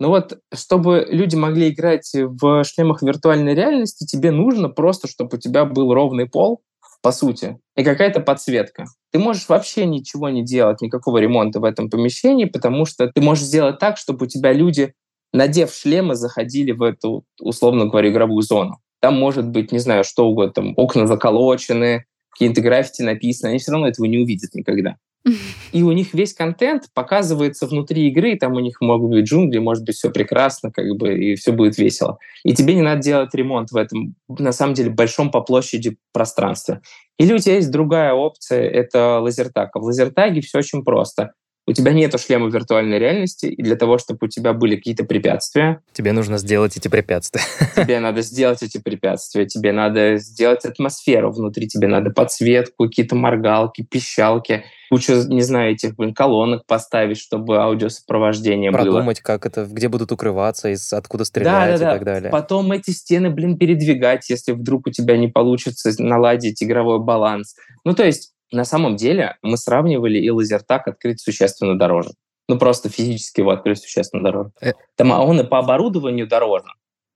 Но 0.00 0.10
вот, 0.10 0.38
чтобы 0.54 1.06
люди 1.10 1.34
могли 1.34 1.70
играть 1.70 2.08
в 2.14 2.62
шлемах 2.64 3.02
виртуальной 3.02 3.54
реальности, 3.54 4.04
тебе 4.06 4.30
нужно 4.30 4.68
просто, 4.68 5.08
чтобы 5.08 5.38
у 5.38 5.40
тебя 5.40 5.64
был 5.64 5.92
ровный 5.92 6.26
пол, 6.26 6.62
по 7.02 7.10
сути, 7.10 7.58
и 7.76 7.82
какая-то 7.82 8.20
подсветка. 8.20 8.84
Ты 9.10 9.18
можешь 9.18 9.48
вообще 9.48 9.86
ничего 9.86 10.28
не 10.28 10.44
делать, 10.44 10.80
никакого 10.82 11.18
ремонта 11.18 11.58
в 11.58 11.64
этом 11.64 11.90
помещении, 11.90 12.44
потому 12.44 12.86
что 12.86 13.08
ты 13.12 13.20
можешь 13.20 13.44
сделать 13.44 13.78
так, 13.80 13.96
чтобы 13.96 14.26
у 14.26 14.28
тебя 14.28 14.52
люди, 14.52 14.94
надев 15.32 15.72
шлемы, 15.74 16.14
заходили 16.14 16.72
в 16.72 16.82
эту, 16.82 17.24
условно 17.40 17.86
говоря, 17.86 18.10
игровую 18.10 18.42
зону. 18.42 18.78
Там 19.00 19.18
может 19.18 19.48
быть, 19.48 19.72
не 19.72 19.78
знаю, 19.78 20.04
что 20.04 20.26
угодно, 20.26 20.52
там 20.52 20.74
окна 20.76 21.06
заколочены, 21.06 22.04
какие-то 22.30 22.60
граффити 22.60 23.02
написаны, 23.02 23.50
они 23.50 23.58
все 23.58 23.72
равно 23.72 23.88
этого 23.88 24.06
не 24.06 24.18
увидят 24.18 24.54
никогда. 24.54 24.96
И 25.72 25.82
у 25.82 25.92
них 25.92 26.14
весь 26.14 26.34
контент 26.34 26.84
показывается 26.94 27.66
внутри 27.66 28.08
игры, 28.08 28.36
там 28.36 28.54
у 28.54 28.60
них 28.60 28.80
могут 28.80 29.10
быть 29.10 29.26
джунгли, 29.26 29.58
может 29.58 29.84
быть, 29.84 29.96
все 29.96 30.10
прекрасно, 30.10 30.70
как 30.70 30.86
бы, 30.96 31.18
и 31.18 31.34
все 31.34 31.52
будет 31.52 31.78
весело. 31.78 32.18
И 32.44 32.54
тебе 32.54 32.74
не 32.74 32.82
надо 32.82 33.02
делать 33.02 33.34
ремонт 33.34 33.70
в 33.70 33.76
этом, 33.76 34.14
на 34.28 34.52
самом 34.52 34.74
деле, 34.74 34.90
большом 34.90 35.30
по 35.30 35.40
площади 35.40 35.96
пространстве. 36.12 36.80
Или 37.18 37.34
у 37.34 37.38
тебя 37.38 37.56
есть 37.56 37.70
другая 37.70 38.12
опция, 38.12 38.68
это 38.68 39.18
лазертаг. 39.20 39.70
А 39.74 39.78
в 39.78 39.84
лазертаге 39.84 40.40
все 40.40 40.58
очень 40.58 40.84
просто. 40.84 41.32
У 41.68 41.72
тебя 41.74 41.92
нет 41.92 42.18
шлема 42.18 42.48
виртуальной 42.48 42.98
реальности, 42.98 43.44
и 43.44 43.62
для 43.62 43.76
того, 43.76 43.98
чтобы 43.98 44.20
у 44.22 44.28
тебя 44.28 44.54
были 44.54 44.76
какие-то 44.76 45.04
препятствия, 45.04 45.82
Тебе 45.92 46.12
нужно 46.12 46.38
сделать 46.38 46.78
эти 46.78 46.88
препятствия. 46.88 47.42
тебе 47.76 48.00
надо 48.00 48.22
сделать 48.22 48.62
эти 48.62 48.78
препятствия, 48.78 49.44
тебе 49.44 49.72
надо 49.72 50.16
сделать 50.16 50.64
атмосферу 50.64 51.30
внутри, 51.30 51.68
тебе 51.68 51.86
надо 51.86 52.08
подсветку, 52.08 52.86
какие-то 52.86 53.16
моргалки, 53.16 53.82
пищалки, 53.82 54.64
кучу, 54.90 55.12
не 55.28 55.42
знаю, 55.42 55.72
этих 55.72 55.94
блин, 55.94 56.14
колонок 56.14 56.64
поставить, 56.66 57.18
чтобы 57.18 57.58
аудиосопровождение 57.58 58.70
было. 58.70 58.80
Продумать, 58.80 59.20
как 59.20 59.44
это, 59.44 59.66
где 59.66 59.88
будут 59.88 60.10
укрываться, 60.10 60.70
из 60.70 60.90
откуда 60.94 61.24
стрелять 61.24 61.78
и 61.78 61.84
так 61.84 62.02
далее. 62.02 62.30
Потом 62.30 62.72
эти 62.72 62.92
стены, 62.92 63.28
блин, 63.28 63.58
передвигать, 63.58 64.30
если 64.30 64.52
вдруг 64.52 64.86
у 64.86 64.90
тебя 64.90 65.18
не 65.18 65.28
получится 65.28 65.92
наладить 66.02 66.62
игровой 66.62 66.98
баланс. 67.00 67.56
Ну, 67.84 67.94
то 67.94 68.06
есть, 68.06 68.32
на 68.50 68.64
самом 68.64 68.96
деле, 68.96 69.36
мы 69.42 69.56
сравнивали, 69.56 70.18
и 70.18 70.30
лазертак 70.30 70.88
открыть 70.88 71.20
существенно 71.20 71.78
дороже. 71.78 72.10
Ну, 72.48 72.58
просто 72.58 72.88
физически 72.88 73.40
его 73.40 73.50
открыть 73.50 73.80
существенно 73.80 74.22
дороже. 74.22 74.52
Э. 74.60 74.72
Там 74.96 75.12
а 75.12 75.22
он 75.22 75.40
и 75.40 75.44
по 75.44 75.58
оборудованию 75.58 76.26
дороже, 76.26 76.68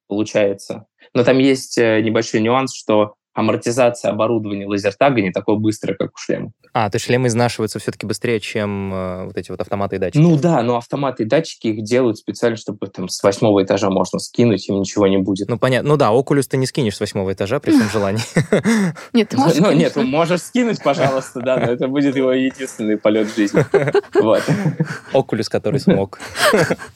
получается. 0.06 0.86
Но 1.14 1.24
там 1.24 1.38
есть 1.38 1.78
э, 1.78 2.00
небольшой 2.02 2.40
нюанс, 2.40 2.74
что 2.74 3.14
амортизация 3.34 4.10
оборудования 4.10 4.66
лазертага 4.66 5.20
не 5.22 5.30
такой 5.30 5.56
быстрая, 5.58 5.96
как 5.96 6.14
у 6.14 6.18
шлема. 6.18 6.52
А, 6.74 6.90
то 6.90 6.96
есть 6.96 7.06
шлемы 7.06 7.28
изнашиваются 7.28 7.78
все-таки 7.78 8.06
быстрее, 8.06 8.40
чем 8.40 8.92
э, 8.92 9.24
вот 9.26 9.36
эти 9.36 9.50
вот 9.50 9.60
автоматы 9.60 9.96
и 9.96 9.98
датчики. 9.98 10.22
Ну 10.22 10.38
да, 10.38 10.62
но 10.62 10.76
автоматы 10.76 11.24
и 11.24 11.26
датчики 11.26 11.68
их 11.68 11.84
делают 11.84 12.18
специально, 12.18 12.56
чтобы 12.56 12.86
там 12.86 13.08
с 13.08 13.22
восьмого 13.22 13.62
этажа 13.62 13.90
можно 13.90 14.18
скинуть, 14.18 14.68
им 14.68 14.80
ничего 14.80 15.06
не 15.06 15.18
будет. 15.18 15.48
Ну, 15.48 15.58
понятно. 15.58 15.90
Ну 15.90 15.96
да, 15.96 16.10
Oculus 16.12 16.44
ты 16.48 16.56
не 16.56 16.66
скинешь 16.66 16.96
с 16.96 17.00
восьмого 17.00 17.32
этажа 17.32 17.60
при 17.60 17.72
всем 17.72 17.88
желании. 17.92 18.22
Нет, 19.12 19.30
ты 19.30 19.36
можешь, 19.36 19.58
Ну 19.58 19.72
нет, 19.72 19.96
можешь 19.96 20.42
скинуть, 20.42 20.82
пожалуйста, 20.82 21.40
да, 21.40 21.56
но 21.56 21.72
это 21.72 21.88
будет 21.88 22.16
его 22.16 22.32
единственный 22.32 22.96
полет 22.96 23.28
в 23.28 23.36
жизни. 23.36 23.64
Вот. 24.14 24.42
Oculus, 25.12 25.48
который 25.48 25.80
смог. 25.80 26.18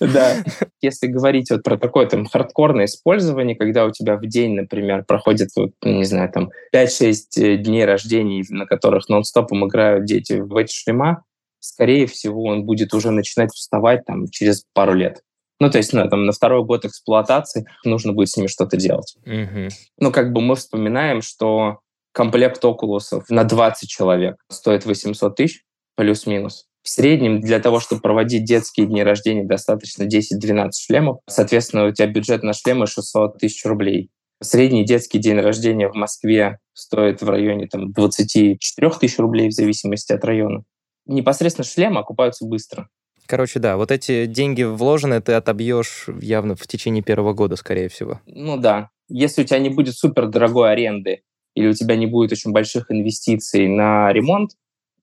Да. 0.01 0.37
Если 0.81 1.07
говорить 1.07 1.51
вот 1.51 1.63
про 1.63 1.77
такое 1.77 2.07
там 2.07 2.27
хардкорное 2.27 2.85
использование, 2.85 3.57
когда 3.57 3.85
у 3.85 3.91
тебя 3.91 4.17
в 4.17 4.27
день, 4.27 4.55
например, 4.55 5.05
проходит, 5.05 5.49
не 5.83 6.05
знаю, 6.05 6.26
там 6.29 6.51
5-6 6.75 7.57
дней 7.57 7.85
рождений, 7.85 8.45
на 8.49 8.67
которых 8.67 9.09
нон-стопом 9.09 9.67
играют 9.67 10.05
дети 10.05 10.35
в 10.35 10.57
эти 10.57 10.73
шлема, 10.73 11.25
скорее 11.61 12.07
всего, 12.07 12.45
он 12.45 12.65
будет 12.65 12.95
уже 12.95 13.11
начинать 13.11 13.53
вставать 13.53 14.05
там 14.05 14.29
через 14.29 14.65
пару 14.73 14.95
лет. 14.95 15.23
Ну, 15.59 15.71
то 15.71 15.79
есть, 15.79 15.93
ну, 15.93 16.07
там, 16.09 16.27
на 16.27 16.33
второй 16.33 16.65
год 16.65 16.85
эксплуатации 16.85 17.67
нужно 17.85 18.13
будет 18.13 18.29
с 18.29 18.37
ними 18.37 18.47
что-то 18.47 18.77
делать. 18.77 19.17
Мгм. 19.25 19.69
Ну, 19.99 20.13
как 20.13 20.33
бы 20.33 20.41
мы 20.43 20.55
вспоминаем, 20.55 21.23
что 21.23 21.79
комплект 22.13 22.65
окулусов 22.65 23.29
на 23.31 23.45
20 23.45 23.89
человек 23.89 24.37
стоит 24.51 24.85
800 24.85 25.35
тысяч, 25.35 25.63
плюс-минус. 25.97 26.67
В 26.83 26.89
среднем 26.89 27.41
для 27.41 27.59
того, 27.59 27.81
чтобы 27.81 28.01
проводить 28.01 28.45
детские 28.45 28.87
дни 28.87 29.03
рождения, 29.03 29.45
достаточно 29.45 30.05
10-12 30.05 30.71
шлемов. 30.79 31.19
Соответственно, 31.29 31.87
у 31.87 31.91
тебя 31.91 32.07
бюджет 32.07 32.43
на 32.43 32.53
шлемы 32.53 32.87
600 32.87 33.39
тысяч 33.39 33.65
рублей. 33.65 34.11
Средний 34.43 34.85
детский 34.85 35.19
день 35.19 35.41
рождения 35.41 35.89
в 35.89 35.95
Москве 35.95 36.59
стоит 36.75 37.23
в 37.23 37.29
районе 37.29 37.69
там, 37.69 37.93
24 37.93 38.91
тысяч 39.01 39.19
рублей 39.19 39.49
в 39.49 39.53
зависимости 39.53 40.13
от 40.13 40.25
района. 40.25 40.63
Непосредственно 41.07 41.65
шлемы 41.65 42.01
окупаются 42.01 42.45
быстро. 42.45 42.89
Короче, 43.27 43.59
да, 43.59 43.77
вот 43.77 43.91
эти 43.91 44.27
деньги 44.27 44.63
вложены, 44.63 45.21
ты 45.21 45.33
отобьешь 45.33 46.07
явно 46.21 46.55
в 46.55 46.67
течение 46.67 47.03
первого 47.03 47.33
года, 47.33 47.57
скорее 47.57 47.89
всего. 47.89 48.21
Ну 48.27 48.57
да. 48.57 48.91
Если 49.09 49.43
у 49.43 49.45
тебя 49.45 49.59
не 49.59 49.71
будет 49.71 49.95
супер 49.97 50.29
дорогой 50.29 50.71
аренды 50.73 51.23
или 51.55 51.69
у 51.69 51.73
тебя 51.73 51.97
не 51.97 52.07
будет 52.07 52.33
очень 52.33 52.53
больших 52.53 52.91
инвестиций 52.91 53.67
на 53.69 54.13
ремонт, 54.13 54.53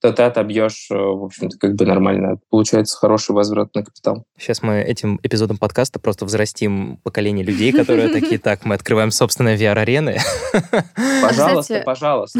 то 0.04 0.12
ты 0.12 0.22
отобьешь, 0.24 0.88
э, 0.90 0.94
в 0.94 1.24
общем-то, 1.24 1.56
как 1.56 1.76
бы 1.76 1.86
нормально. 1.86 2.36
Получается 2.50 2.94
хороший 2.94 3.32
возврат 3.34 3.74
на 3.74 3.82
капитал. 3.82 4.26
Сейчас 4.38 4.60
мы 4.60 4.82
этим 4.82 5.18
эпизодом 5.22 5.56
подкаста 5.56 5.98
просто 5.98 6.26
взрастим 6.26 6.98
поколение 7.02 7.42
людей, 7.42 7.72
которые 7.72 8.08
такие, 8.10 8.38
так, 8.38 8.66
мы 8.66 8.74
открываем 8.74 9.10
собственные 9.10 9.56
VR-арены. 9.56 10.18
Пожалуйста, 11.22 11.82
пожалуйста. 11.86 12.38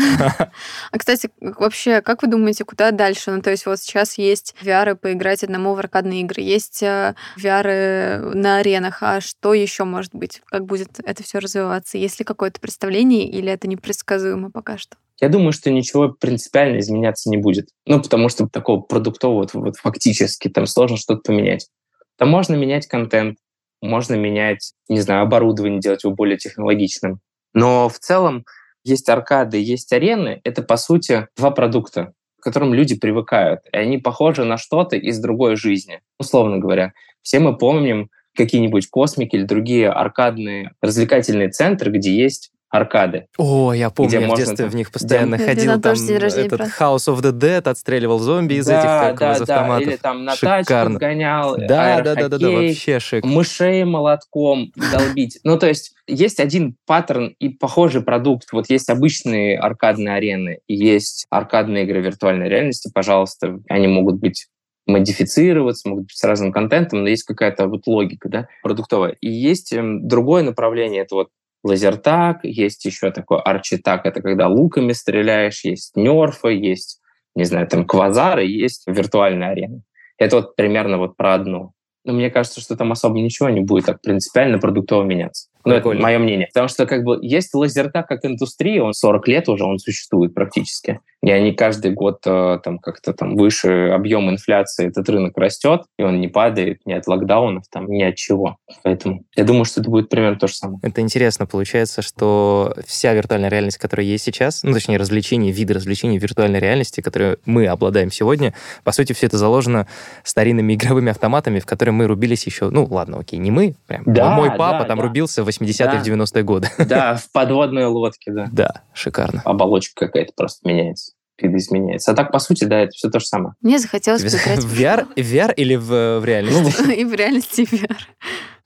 А, 0.91 0.99
кстати, 0.99 1.31
вообще, 1.41 2.03
как 2.03 2.21
вы 2.21 2.29
думаете, 2.29 2.67
куда 2.67 2.91
дальше? 2.91 3.31
Ну, 3.31 3.41
то 3.41 3.51
есть 3.51 3.65
вот 3.65 3.81
сейчас 3.81 4.19
есть 4.19 4.55
VR 4.63 4.95
поиграть 4.95 5.43
одному 5.43 5.75
в 5.75 5.79
аркадные 5.79 6.21
игры, 6.21 6.43
есть 6.43 6.83
э, 6.83 7.15
VR 7.39 8.35
на 8.35 8.59
аренах, 8.59 9.03
а 9.03 9.23
что 9.23 9.55
еще 9.55 9.85
может 9.85 10.15
быть? 10.15 10.43
Как 10.47 10.67
будет 10.67 11.01
это 11.03 11.23
все 11.23 11.39
развиваться? 11.39 11.97
Есть 11.97 12.19
ли 12.19 12.27
какое-то 12.27 12.61
представление 12.61 13.27
или 13.27 13.51
это 13.51 13.69
непредсказуемо 13.69 14.51
пока 14.51 14.77
что? 14.77 14.97
Я 15.21 15.29
думаю, 15.29 15.53
что 15.53 15.71
ничего 15.71 16.09
принципиально 16.09 16.79
изменяться 16.79 17.31
не 17.31 17.37
будет. 17.37 17.69
Ну, 17.87 18.03
потому 18.03 18.29
что 18.29 18.49
такого 18.49 18.81
продуктового 18.81 19.47
вот, 19.53 19.77
фактически 19.77 20.49
там 20.49 20.67
сложно 20.67 20.97
что-то 20.97 21.21
поменять. 21.21 21.69
Там 22.17 22.31
можно 22.31 22.55
менять 22.55 22.87
контент, 22.87 23.39
можно 23.81 24.15
менять, 24.15 24.73
не 24.89 25.01
знаю, 25.01 25.23
оборудование, 25.23 25.81
делать 25.81 26.05
его 26.05 26.15
более 26.15 26.39
технологичным. 26.39 27.21
Но 27.53 27.89
в 27.89 27.99
целом 27.99 28.45
есть 28.83 29.09
аркады, 29.09 29.59
есть 29.59 29.93
арены. 29.93 30.41
Это, 30.45 30.63
по 30.63 30.77
сути, 30.77 31.29
два 31.37 31.51
продукта, 31.51 32.13
к 32.41 32.45
которым 32.45 32.75
люди 32.75 32.99
привыкают. 32.99 33.61
И 33.73 33.77
они 33.77 33.99
похожи 33.99 34.45
на 34.45 34.59
что-то 34.59 34.97
из 34.97 35.19
другой 35.21 35.57
жизни. 35.57 36.01
Условно 36.19 36.59
говоря, 36.59 36.93
все 37.23 37.39
мы 37.39 37.57
помним 37.57 38.11
какие-нибудь 38.37 38.89
космики 38.89 39.37
или 39.37 39.45
другие 39.45 39.91
аркадные 39.91 40.73
развлекательные 40.81 41.51
центры, 41.51 41.91
где 41.91 42.15
есть 42.15 42.51
аркады. 42.75 43.27
О, 43.39 43.73
я 43.73 43.89
помню, 43.91 44.09
Где 44.09 44.19
я 44.21 44.27
в 44.27 44.31
можно 44.31 44.45
детстве 44.45 44.65
там- 44.65 44.71
в 44.71 44.75
них 44.75 44.91
постоянно 44.91 45.39
Да. 45.39 45.45
ходил, 45.45 45.73
Да, 45.77 45.79
там 45.79 45.93
этот. 45.93 46.61
House 46.61 47.07
of 47.09 47.21
the 47.23 47.31
Dead 47.31 47.69
отстреливал 47.69 48.19
зомби 48.19 48.55
из 48.55 48.69
этих, 48.69 48.83
как 48.83 49.21
его, 49.21 49.33
из 49.33 49.41
автоматов. 49.43 49.87
Или 49.89 49.97
там 49.97 50.25
на 50.25 50.35
Шикарно. 50.35 50.65
тачках 50.65 50.99
гонял, 50.99 51.57
Да, 51.57 51.67
да, 51.69 52.03
да, 52.03 52.15
да, 52.15 52.15
да, 52.15 52.37
аэрохоккей, 52.37 52.69
вообще 52.69 52.99
шик. 52.99 53.25
мышей 53.25 53.85
молотком 53.85 54.73
долбить. 54.93 55.39
Ну, 55.45 55.57
то 55.57 55.69
есть 55.69 55.95
есть 56.09 56.41
один 56.41 56.75
паттерн 56.85 57.37
и 57.39 57.49
похожий 57.49 58.03
продукт. 58.03 58.49
Вот 58.53 58.69
есть 58.69 58.91
обычные 58.91 59.57
аркадные 59.57 60.17
арены, 60.17 60.59
и 60.67 60.75
есть 60.75 61.27
аркадные 61.31 61.85
игры 61.85 62.01
виртуальной 62.01 62.49
реальности. 62.49 62.91
Пожалуйста, 62.93 63.59
они 63.69 63.87
могут 63.87 64.17
быть 64.17 64.49
модифицироваться, 64.87 65.89
могут 65.89 66.05
быть 66.07 66.17
с 66.17 66.25
разным 66.25 66.53
контентом, 66.53 67.03
но 67.03 67.09
есть 67.09 67.23
какая-то 67.25 67.69
вот 67.69 67.87
логика, 67.87 68.29
да, 68.29 68.49
продуктовая. 68.63 69.17
И 69.21 69.31
есть 69.31 69.73
эм, 69.73 70.07
другое 70.07 70.43
направление, 70.43 71.03
это 71.03 71.15
вот 71.15 71.29
лазертак, 71.65 72.45
есть 72.45 72.85
еще 72.85 73.11
такой 73.11 73.41
арчитак, 73.41 74.07
это 74.07 74.23
когда 74.23 74.49
луками 74.49 74.93
стреляешь, 74.93 75.65
есть 75.65 75.97
нерфы, 75.97 76.53
есть, 76.53 77.01
не 77.35 77.45
знаю, 77.45 77.67
там 77.67 77.87
квазары, 77.87 78.47
есть 78.47 78.85
виртуальная 78.87 79.51
арена. 79.51 79.81
Это 80.19 80.37
вот 80.37 80.55
примерно 80.55 80.99
вот 80.99 81.17
про 81.17 81.35
одно. 81.35 81.73
Но 82.05 82.13
мне 82.13 82.31
кажется, 82.31 82.61
что 82.61 82.77
там 82.77 82.93
особо 82.93 83.19
ничего 83.19 83.49
не 83.49 83.61
будет 83.61 83.87
так 83.87 84.03
принципиально 84.03 84.59
продуктово 84.59 85.05
меняться. 85.05 85.49
Ну, 85.65 85.73
это 85.73 85.89
мое 85.89 86.19
мнение. 86.19 86.49
Потому 86.53 86.69
что 86.69 86.85
как 86.85 87.03
бы 87.03 87.19
есть 87.23 87.55
лазертаг 87.55 88.07
как 88.07 88.27
индустрия, 88.27 88.83
он 88.83 88.93
40 88.93 89.27
лет 89.29 89.49
уже, 89.49 89.65
он 89.65 89.79
существует 89.79 90.35
практически. 90.35 91.01
И 91.25 91.31
они 91.31 91.53
каждый 91.53 91.93
год 91.93 92.21
э, 92.27 92.59
там 92.63 92.79
как-то 92.79 93.15
там 93.15 93.35
выше 93.35 93.89
объем 93.89 94.29
инфляции, 94.29 94.89
этот 94.89 95.09
рынок 95.09 95.39
растет, 95.39 95.85
и 95.99 96.03
он 96.03 96.21
не 96.21 96.29
падает 96.29 96.81
ни 96.85 96.93
от 96.93 97.07
локдаунов, 97.07 97.65
там, 97.71 97.87
ни 97.87 98.03
от 98.03 98.17
чего. 98.17 98.59
Поэтому 98.83 99.25
я 99.35 99.45
думаю, 99.45 99.65
что 99.65 99.81
это 99.81 99.89
будет 99.89 100.11
примерно 100.11 100.39
то 100.39 100.49
же 100.49 100.55
самое. 100.55 100.81
Это 100.83 101.01
интересно. 101.01 101.47
Получается, 101.47 102.03
что 102.03 102.75
вся 102.87 103.15
виртуальная 103.15 103.49
реальность, 103.49 103.79
которая 103.79 104.07
есть 104.07 104.23
сейчас, 104.23 104.63
ну, 104.65 104.75
точнее, 104.75 104.99
развлечения, 104.99 105.51
виды 105.51 105.73
развлечений 105.73 106.19
виртуальной 106.19 106.61
реальности, 106.61 107.01
которые 107.01 107.39
мы 107.47 107.69
обладаем 107.69 108.11
сегодня, 108.11 108.53
по 108.83 108.93
сути, 108.93 109.15
все 109.15 109.25
это 109.25 109.39
заложено 109.39 109.87
старинными 110.25 110.75
игровыми 110.75 111.11
автоматами, 111.11 111.59
в 111.59 111.65
которые 111.65 111.95
мы 111.95 112.07
рубились 112.07 112.45
еще, 112.45 112.69
ну, 112.69 112.85
ладно, 112.85 113.21
окей, 113.21 113.39
не 113.39 113.51
мы, 113.51 113.77
прям. 113.87 114.03
Да, 114.05 114.33
мой 114.33 114.51
папа 114.51 114.81
да, 114.81 114.85
там 114.85 114.99
да. 114.99 115.05
рубился 115.05 115.43
в 115.43 115.49
80-е, 115.49 115.87
да. 115.87 115.99
в 115.99 116.07
90-е 116.07 116.43
годы. 116.43 116.69
Да, 116.87 117.15
в 117.17 117.33
подводной 117.33 117.87
лодке, 117.87 118.31
да. 118.31 118.49
Да, 118.53 118.83
шикарно. 118.93 119.41
Оболочка 119.45 120.07
какая-то 120.07 120.33
просто 120.37 120.69
меняется 120.69 121.14
видоизменяется. 121.39 122.13
А 122.13 122.15
так, 122.15 122.33
по 122.33 122.39
сути, 122.39 122.65
да, 122.65 122.81
это 122.81 122.93
все 122.93 123.11
то 123.11 123.19
же 123.19 123.27
самое. 123.27 123.55
Мне 123.61 123.79
захотелось 123.79 124.23
поиграть 124.23 124.65
в 124.65 124.81
VR, 124.81 125.07
VR 125.17 125.55
или 125.55 125.75
в, 125.77 126.21
в 126.21 126.25
реальности? 126.25 126.83
Ну, 126.83 126.91
и 126.93 127.05
в 127.05 127.15
реальности, 127.15 127.63
и 127.63 127.65
VR. 127.65 127.97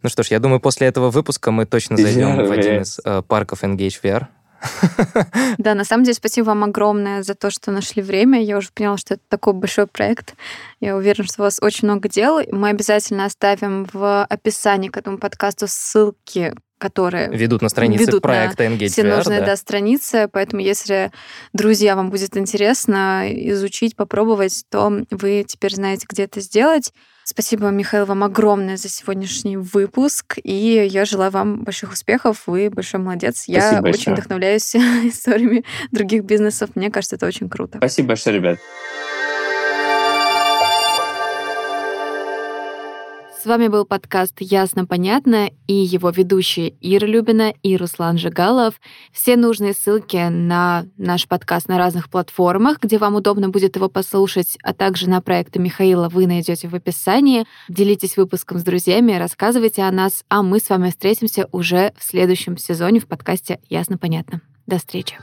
Ну 0.02 0.08
что 0.08 0.22
ж, 0.22 0.28
я 0.28 0.38
думаю, 0.38 0.60
после 0.60 0.86
этого 0.86 1.10
выпуска 1.10 1.50
мы 1.50 1.66
точно 1.66 1.96
зайдем 1.96 2.36
в 2.36 2.52
один 2.52 2.82
из 2.82 3.00
э, 3.04 3.22
парков 3.22 3.64
Engage 3.64 4.00
VR. 4.02 4.26
Да, 5.58 5.74
на 5.74 5.84
самом 5.84 6.04
деле, 6.04 6.14
спасибо 6.14 6.46
вам 6.46 6.64
огромное 6.64 7.22
за 7.22 7.34
то, 7.34 7.50
что 7.50 7.70
нашли 7.70 8.02
время. 8.02 8.42
Я 8.42 8.58
уже 8.58 8.70
поняла, 8.72 8.96
что 8.96 9.14
это 9.14 9.22
такой 9.28 9.52
большой 9.52 9.86
проект. 9.86 10.34
Я 10.80 10.96
уверена, 10.96 11.24
что 11.24 11.42
у 11.42 11.44
вас 11.44 11.58
очень 11.60 11.86
много 11.86 12.08
дел. 12.08 12.40
Мы 12.50 12.70
обязательно 12.70 13.24
оставим 13.24 13.86
в 13.92 14.24
описании 14.24 14.88
к 14.88 14.96
этому 14.96 15.18
подкасту 15.18 15.66
ссылки 15.68 16.54
которые 16.78 17.28
ведут 17.30 17.62
на 17.62 17.68
странице 17.68 18.04
ведут 18.04 18.22
проекта 18.22 18.68
на 18.68 18.74
Engage 18.74 18.88
все 18.88 19.02
VR, 19.02 19.16
нужные 19.16 19.40
да. 19.40 19.46
Да, 19.46 19.56
страницы. 19.56 20.28
Поэтому, 20.32 20.62
если, 20.62 21.12
друзья, 21.52 21.96
вам 21.96 22.10
будет 22.10 22.36
интересно 22.36 23.26
изучить, 23.50 23.96
попробовать, 23.96 24.64
то 24.70 25.04
вы 25.10 25.44
теперь 25.46 25.74
знаете, 25.74 26.06
где 26.08 26.24
это 26.24 26.40
сделать. 26.40 26.92
Спасибо, 27.24 27.68
Михаил, 27.68 28.06
вам 28.06 28.24
огромное 28.24 28.78
за 28.78 28.88
сегодняшний 28.88 29.58
выпуск. 29.58 30.38
И 30.42 30.88
я 30.90 31.04
желаю 31.04 31.30
вам 31.30 31.62
больших 31.62 31.92
успехов. 31.92 32.44
Вы 32.46 32.70
большой 32.70 33.00
молодец. 33.00 33.42
Спасибо 33.42 33.58
я 33.58 33.82
большое. 33.82 33.92
очень 33.92 34.12
вдохновляюсь 34.14 34.74
историями 35.04 35.64
других 35.90 36.24
бизнесов. 36.24 36.70
Мне 36.74 36.90
кажется, 36.90 37.16
это 37.16 37.26
очень 37.26 37.50
круто. 37.50 37.76
Спасибо 37.78 38.08
большое, 38.08 38.36
ребят. 38.36 38.58
Вами 43.48 43.68
был 43.68 43.84
подкаст 43.84 44.36
«Ясно, 44.40 44.84
понятно» 44.84 45.50
и 45.66 45.72
его 45.72 46.10
ведущие 46.10 46.74
Ира 46.80 47.06
Любина 47.06 47.52
и 47.62 47.76
Руслан 47.76 48.18
Жигалов. 48.18 48.80
Все 49.10 49.36
нужные 49.36 49.72
ссылки 49.72 50.28
на 50.28 50.86
наш 50.96 51.26
подкаст 51.26 51.66
на 51.66 51.78
разных 51.78 52.10
платформах, 52.10 52.78
где 52.80 52.98
вам 52.98 53.16
удобно 53.16 53.48
будет 53.48 53.76
его 53.76 53.88
послушать, 53.88 54.58
а 54.62 54.74
также 54.74 55.08
на 55.08 55.20
проекты 55.20 55.58
Михаила 55.58 56.08
вы 56.08 56.26
найдете 56.26 56.68
в 56.68 56.74
описании. 56.74 57.46
Делитесь 57.68 58.16
выпуском 58.16 58.58
с 58.58 58.62
друзьями, 58.62 59.12
рассказывайте 59.12 59.82
о 59.82 59.90
нас, 59.90 60.24
а 60.28 60.42
мы 60.42 60.60
с 60.60 60.68
вами 60.68 60.90
встретимся 60.90 61.48
уже 61.50 61.92
в 61.98 62.04
следующем 62.04 62.58
сезоне 62.58 63.00
в 63.00 63.06
подкасте 63.06 63.60
«Ясно, 63.68 63.98
понятно». 63.98 64.42
До 64.66 64.76
встречи. 64.76 65.16